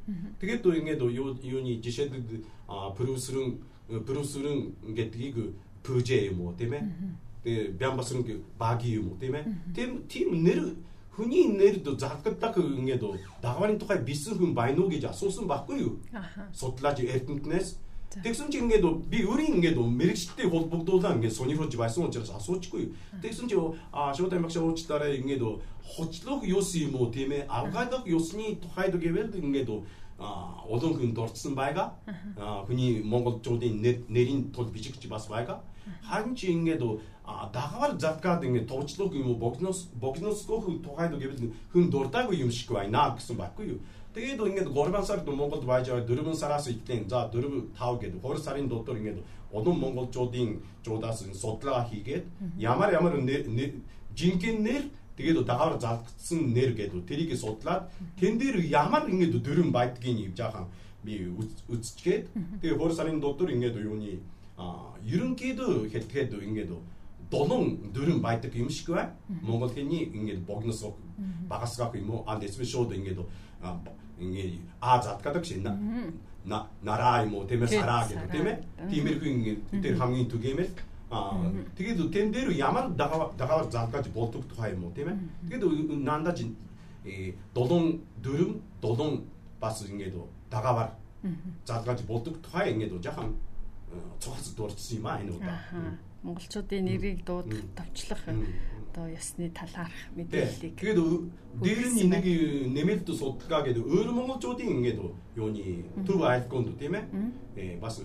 [0.40, 2.44] Тэгээд ингээд юуны жишээлбэл
[2.96, 5.54] продюсерын продюсерын гэдгийг
[5.84, 6.82] пүжээ юм уу тийм ээ
[7.44, 8.24] тэгээ бямбасан
[8.58, 9.44] баги юм уу тийм ээ.
[9.76, 10.60] Тийм тийм нэр
[11.12, 13.04] хүний нэрд залгадаг ингээд
[13.44, 16.00] дагварын тухай бисэн хүн байна уу гэж асуусан байхгүй юу?
[16.52, 17.78] Судлаач эрдэнтнээс
[18.22, 22.94] Тэгсэн чи ингээд би өөрийн ингээд мэрэгчтэй холбогдуулаа ингээд сонирхож байсан учраас асуучгүй.
[23.18, 23.56] Тэгсэн чи
[23.90, 25.42] а шууд амгаш уучлаарай ингээд
[25.82, 27.50] хочлох юус юм уу тийм ээ?
[27.50, 29.70] Авгадаг юусны тухайд гэвэл ингээд
[30.18, 31.98] олон хүн дурдсан байгаа.
[32.66, 35.58] Хүний монголчуудын нэрийн тул бичигч бас байгаа.
[36.06, 36.82] Харин чи ингээд
[37.52, 43.10] дагавар завгаад ингээд товчлог юм уу богноос богносгох тухайд гэвэл хүн дурдаагүй юм шиг байна
[43.16, 43.80] гэсэн байхгүй юу.
[44.14, 48.38] Тэгээд ингээд 3 сард Монголд байж байгаа 4 сараас эхлэн за 4 5 гэдэг 2
[48.46, 49.18] сарын дотор ингээд
[49.50, 52.24] улам монголчуудын жуудаас судлаа хийгээд
[52.58, 53.18] ямар ямар
[54.14, 54.82] жинхэнэ нэр
[55.18, 57.90] тэгээд дагавар залгдсан нэр гэдэг тэрийг судлаад
[58.20, 60.66] тэн дээр ямар ингээд дөрөн байдгийг юм жаахан
[61.02, 61.34] би
[61.74, 62.24] үзчихгээд
[62.62, 64.22] тэгээд 2 сарын дотор ингээд юуны
[65.02, 66.70] ерөнхийдөө хэлгээд ингээд
[67.30, 69.10] долон дөрөн байдаг юм шиг бай.
[69.42, 70.84] Монгол хэлний ингээд богнос
[71.48, 72.22] багасгах юм уу?
[72.26, 73.18] А эсвэл шууд ингээд
[74.18, 76.66] ингээд а задгадаг шин на.
[76.82, 77.46] Нараа юм уу?
[77.46, 78.06] Тэмээ сараа.
[78.08, 78.58] гэдэг тийм ээ.
[78.90, 80.72] Тиймэрхүү ингээд тэр хамгийн түгээмэл
[81.10, 85.18] а тэгээд тэн дээр ямар дагаар задгаж болдог тухай юм уу тийм ээ.
[85.48, 86.44] Тэгээд наандаж
[87.04, 89.24] э долон дөрөн долон
[89.60, 90.16] бас ингээд
[90.50, 90.90] дагаар
[91.64, 93.36] задгаж болдог тухай ингээд жаахан
[94.20, 95.58] цогц дурдсан юм а энэ удаа.
[96.24, 98.22] Монголчуудын нэрийг дуудлах товчлох
[98.94, 100.98] одоо ясны талаарх мэдээллийг тэгээд
[101.58, 102.24] дээр нь нэг
[102.70, 104.98] нэмэлт судалгаа гэдэг өөр монголчуудын ингээд
[105.34, 107.04] юуны төв айлгонд тийм ээ
[107.58, 107.98] э, бас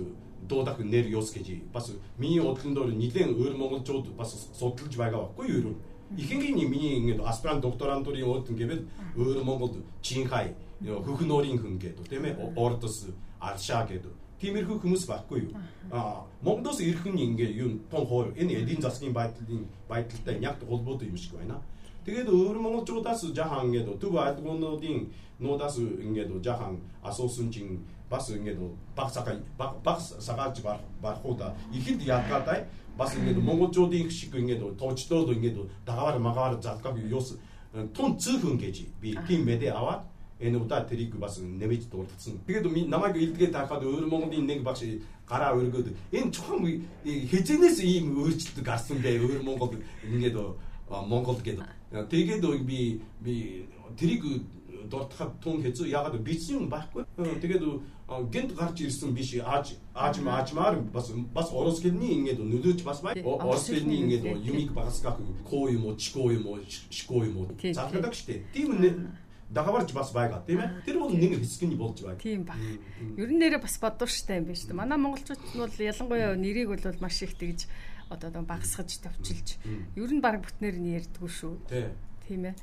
[0.50, 5.48] дуудах нэр юус гэж бас миний бодлон дээр нэгэн өөр монголчууд бас судалж байгаа байхгүй
[5.62, 5.78] юу
[6.18, 8.84] ихэнгийн миний ингээд аспирант докторантурын өөдөн гэвэл
[9.14, 14.10] өөр Монгол Чинхай хөхн өөрийн хүн гэдэг тийм ээ ордос алшаа гэдэг
[14.42, 15.54] тиймэрхүү хүмүүс байхгүй юу.
[15.92, 21.08] Аа Монголоос ирэх нь ингээ юу тон хоор энэ эдийн засгийн байдлын байдалтай яг холбоотой
[21.12, 21.60] юм шиг байна.
[22.06, 28.60] Тэгээд өөр монголчуудаас жахан ингээд төв айлгуунуудын нуудаас ингээд жахан асуусан чинь бас ингээд
[28.96, 30.56] баг сага баг сагааж
[31.02, 32.66] барахуда ихэнд ялгаатай
[32.98, 37.38] бас ингээд монголчуудын шиг ингээд тоочдоод ингээд дагаар магаар залгав юус
[37.94, 40.02] тун цөөхөн гэж би тийм мэдээ аваад
[40.40, 42.40] энэ удаа тэрийг бас нэмэж дурдсан.
[42.48, 44.84] Тэгээд намайг илдгээд тахад өөр Монголын нэг багш
[45.28, 46.64] гараа өргөөд энэ чухам
[47.04, 49.76] хизэнээс ийм өөрчлөлт гарсан бэ өөр Монгол
[50.08, 50.38] ингээд
[50.90, 51.68] Монгол гэдэг.
[52.10, 53.66] Тэгээд би би
[54.00, 54.24] тэрийг
[54.90, 57.04] дуртахад тун хэзээ ягаад бичсэн юм байхгүй.
[57.18, 57.64] Тэгээд
[58.32, 63.22] гэнт гарч ирсэн биш ааж ааж маажмаар бас бас орос хэлний ингээд нөлөөж бас бай.
[63.22, 66.58] Орос хэлний ингээд юмыг багасгах коо юм уу, чко юм уу,
[66.90, 67.48] шко юм уу.
[67.62, 68.50] Залгадаг штэ.
[68.54, 68.74] Тийм
[69.50, 70.86] дагаварж бас байгаа тийм ээ.
[70.86, 72.22] Тэр бол нэг хэсэг нь болж байгаа.
[72.22, 72.54] Тийм ба.
[73.18, 74.82] Ер нь нэрээ бас бодворштай юм байна шүү дээ.
[74.82, 77.66] Манай монголчууд нь бол ялангуяа нэрийг бол маш их тэгж
[78.10, 79.58] одоо багсгаж товчилж
[79.98, 81.54] ер нь баг бүтнээр нь ярьдгүү шүү.
[82.26, 82.56] Тийм ээ.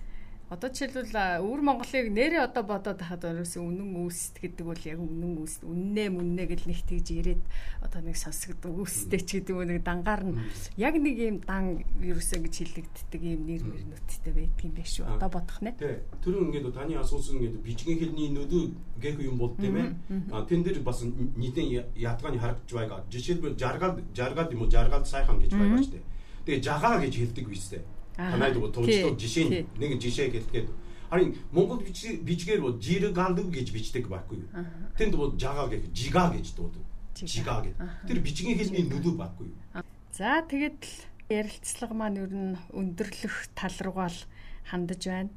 [0.47, 5.43] Одоо жишээлбэл өвөр Монголыг нэрээ одоо бодоод хахад ерөөсөө үнэн үүсэт гэдэг бол яг үнэн
[5.43, 7.43] үүсэт үннээ мүннэ гэл нэг тэгж ирээд
[7.83, 10.39] одоо нэг сонсогд үүстэй ч гэдэг нэг дангаар нь
[10.79, 15.19] яг нэг юм дан ерөөсөө гэж хилэгддэг юм нэр мөрнөттэй байдгийн байх шүү.
[15.19, 15.75] Одоо бодох нэ.
[15.83, 15.99] Тий.
[16.23, 18.63] Тэр ингээд таны асуусан ингээд бичгийн хэлний нөдөө
[19.03, 20.31] гэх юм бол тийм ээ.
[20.31, 23.03] А тэн дээр бас нийтэн ядгааны харагдж байгаа.
[23.11, 26.07] Жишээлбэл жаргал жаргал юм уу жаргал сайхан гэж байгаа шүү дээ.
[26.47, 29.47] Тэгээ жагаа гэж хэлдэг биз дээ Танайд бол төвчтөд жишээ
[29.77, 30.69] нэг жишээ гэлгээд
[31.11, 34.51] харин Монгол бичгээр бол жиргандаг гэж бичдэг байхгүй юу.
[34.97, 36.83] Тэнд бол жага гэх жига гэж дуудаг.
[37.15, 37.77] Жига гэх.
[38.09, 39.85] Тэр бичгийн хэлний нөлөө байхгүй юу.
[40.17, 40.83] За тэгээд
[41.29, 44.21] ярилцлага маань ер нь өндөрлөх тал руугаа л
[44.65, 45.31] хандаж байна.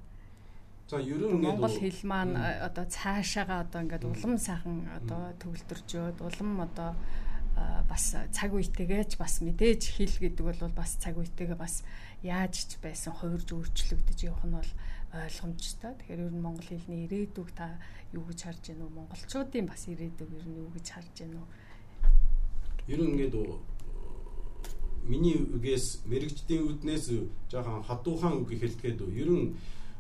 [0.90, 6.18] За ерөн ингээд Монгол хэл маань одоо цаашаага одоо ингээд улам сайхан одоо төвлөрж өд
[6.24, 6.96] улам одоо
[7.90, 11.84] бас цаг үетэйгээж бас мэдээж хэл гэдэг бол бас цаг үетэйгээ бас
[12.24, 14.72] яаж ч байсан хувирж өөрчлөгдөж явах нь бол
[15.14, 15.94] ойлгомжтой.
[15.98, 17.82] Тэгэхээр ер нь монгол хэлний ирээдүг та
[18.14, 18.98] юу гэж харж байна уу?
[18.98, 21.50] Монголчуудын бас ирээдүг ер нь юу гэж харж байна уу?
[22.88, 23.36] Ер нь ингээд
[25.10, 27.06] миний үгээс мэрэгчдийн үднээс
[27.50, 29.58] жоохон хатуухан үг хэлгээд ер нь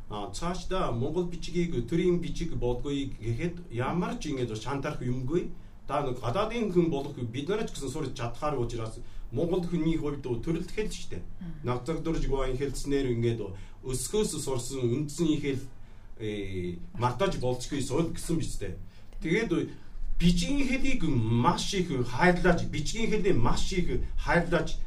[0.09, 5.49] цаашдаа монгол бичгийг төрийн бичиг болгүй гэхэд ямар ч ингэж шантарах юмгүй
[5.89, 9.01] та нэг гадаадын хүн болох бид нарч гэсэн сурч чадхаар учраас
[9.33, 11.23] Монгол хүний хувьд төрөлт хэл шүү дээ.
[11.65, 13.41] Навцагдурж гоон хэлснээр ингээд
[13.81, 15.61] өсгөөс сурсан үндсэн хэл
[16.21, 18.77] э мартаж болцгүй суул гэсэн биз дээ.
[19.21, 19.51] Тэгээд
[20.21, 24.77] бичгийн хэлийг маш их хайрлаж бичгийн хэлийг маш их хайрлаж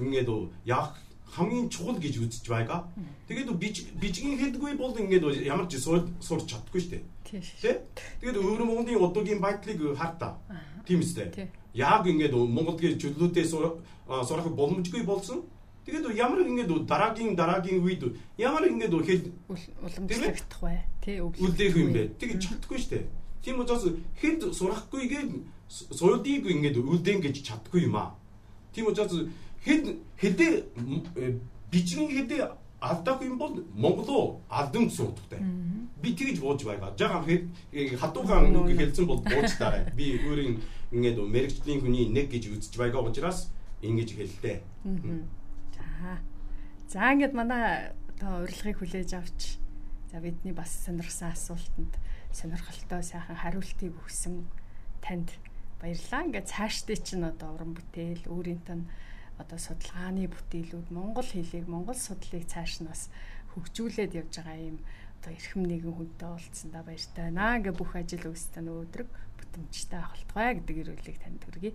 [0.00, 0.28] ингээд
[0.64, 0.96] яг
[1.32, 2.88] хамгийн чухал гэж үзэж байгаа.
[3.28, 3.50] Тэгээд
[4.00, 7.04] бичгийн хэлдэггүй бол ингээд ямар ч сурч чадахгүй шүү дээ.
[7.62, 7.82] Тэ?
[8.20, 10.38] Тэгээд өвөр Монголын удуугийн байдлыг хартаа.
[10.86, 15.42] Тийм үстэй яг ингээд Монголгийн чөлөөтэй сурах боломжгүй болсон.
[15.84, 20.86] Тэгээд ямар ингээд дараагийн дараагийн үед ямар ингээд хэл уламжлагдах бай.
[21.02, 22.14] Тэ үлдээх юм бэ.
[22.16, 23.04] Тэгээд чаддаггүй шүү дээ.
[23.42, 23.84] Тийм учраас
[24.22, 25.30] хэд сурахгүйгээд
[25.68, 28.14] суйдыг ингээд үлдээн гэж чаддаггүй юм аа.
[28.72, 29.28] Тийм учраас
[29.64, 29.84] хэд
[30.20, 30.46] хэдэ
[31.72, 32.38] бичгийн хэдэ
[32.84, 35.40] алдаагүй юм бол Монголоо алдан суудагтай.
[36.02, 36.92] Би тэгж бууж байгаа.
[36.98, 37.48] Жагаан
[37.96, 39.88] хатуухан үг хэлсэн бол бууж таарай.
[39.96, 40.60] Би өөрийн
[40.92, 43.48] ингээд мэрэгчлийн хүний нэг гэж үзэж байгаа учраас
[43.80, 44.58] ингэж хэллээ.
[45.72, 46.20] За.
[46.92, 49.56] За ингээд манай одоо урилгыг хүлээж авч
[50.12, 51.96] за бидний бас сонирхсан асуултанд
[52.36, 54.44] сонирхолтой сайхан хариултыг өгсөн
[55.00, 55.32] танд
[55.80, 56.28] баярлалаа.
[56.28, 58.84] Ингээд цаашдээ чинь одоо уран бүтээл өөрийнх нь
[59.38, 63.10] одоо судалгааны бүтээлүүд Монгол хэлийг Монгол судлалыг цааш нь бас
[63.54, 64.78] хөгжүүлээд явж байгаа юм
[65.18, 67.56] одоо эрхэм нэгэн хүнтэй уулзсандаа баяртай байна.
[67.58, 69.08] Ингээ бүх ажил үйлстэй өдрөг
[69.38, 71.72] бүтэмжтэй авалтгай гэдэг ирүүлгийг танд хүргэе.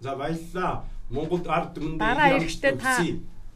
[0.00, 0.84] За баярлалаа.
[1.10, 2.94] Монголд ард түмэнд дараа эрэхтэй та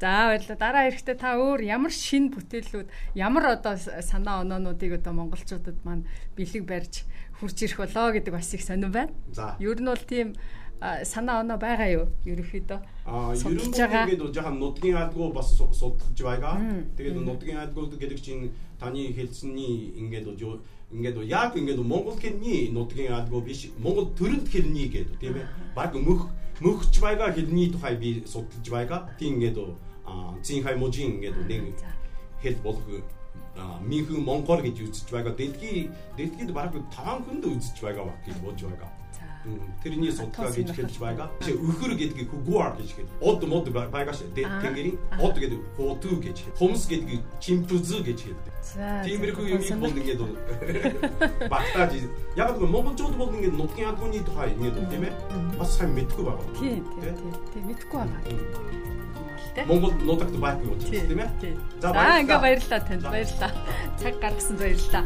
[0.00, 0.59] За баярлалаа.
[0.59, 6.05] Дараа эрэхтэй та өөр ямар шин бүтээлүүд, ямар одоо санаа оноонуудыг одоо монголчуудад маань
[6.36, 7.09] бэлэг барьж
[7.40, 9.12] хурж ирэх болоо гэдэг бас их сонирн байна.
[9.32, 9.57] За.
[9.62, 10.34] Ер нь бол тийм
[10.81, 12.07] санаа оноо байгаа юу?
[12.29, 12.79] Ерөнхийдөө.
[13.09, 16.61] Аа, ерөнхийдөө ингээд жоохон нутгийн адгуу бас судалж байгаа.
[16.97, 20.29] Тэгээд нутгийн адгуу гэдэг чинь таны хэлсний ингээд
[20.93, 25.49] ингээд яг ингээд монгол хэлний нутгийн албаа биш монгол төрөлд хэлний гэдэг тийм ээ.
[25.75, 26.29] Баг мөх
[26.61, 29.09] мөхч байгаа хэлний тухай би судалж байгаа.
[29.18, 29.59] Тийм ингээд
[30.05, 31.62] а цинхай можин ингээд нэг
[32.43, 32.85] хэл болох
[33.81, 35.33] минхэн монгол гэж үзэж байгаа.
[35.33, 39.03] Дэлхий дэлхийд баг 5 хүнд үзэж байгаа гэж бодож байгаа
[39.82, 41.28] тэрний судалгаа гэж хэлж байгаа.
[41.40, 43.16] Өхөр гэдгийг гуар гэж хэлдэг.
[43.20, 44.32] Од мод байгаа шүү.
[44.34, 46.38] Тэнгэрийн од гэдэг фоту гэж.
[46.59, 48.53] Хомс гэдгийг чимпүзү гэж хэлдэг.
[49.05, 50.22] Тиймэрхүү юм бол ингээд
[51.53, 51.92] багтааж
[52.36, 55.12] яг л монголчууд бол ингээд нутгийн адгууны тухай ингээд тийм ээ
[55.61, 56.49] бас сайн мэдгүй байгаа.
[56.59, 56.82] Тийм
[57.53, 58.84] тийм мэдгүй байгаа.
[59.68, 61.30] Монгол нутагт байхгүй учраас тийм ээ.
[61.78, 63.53] За ингээ баярлалаа танд баярлалаа.
[64.01, 65.05] Цаг гаргасан баярлалаа.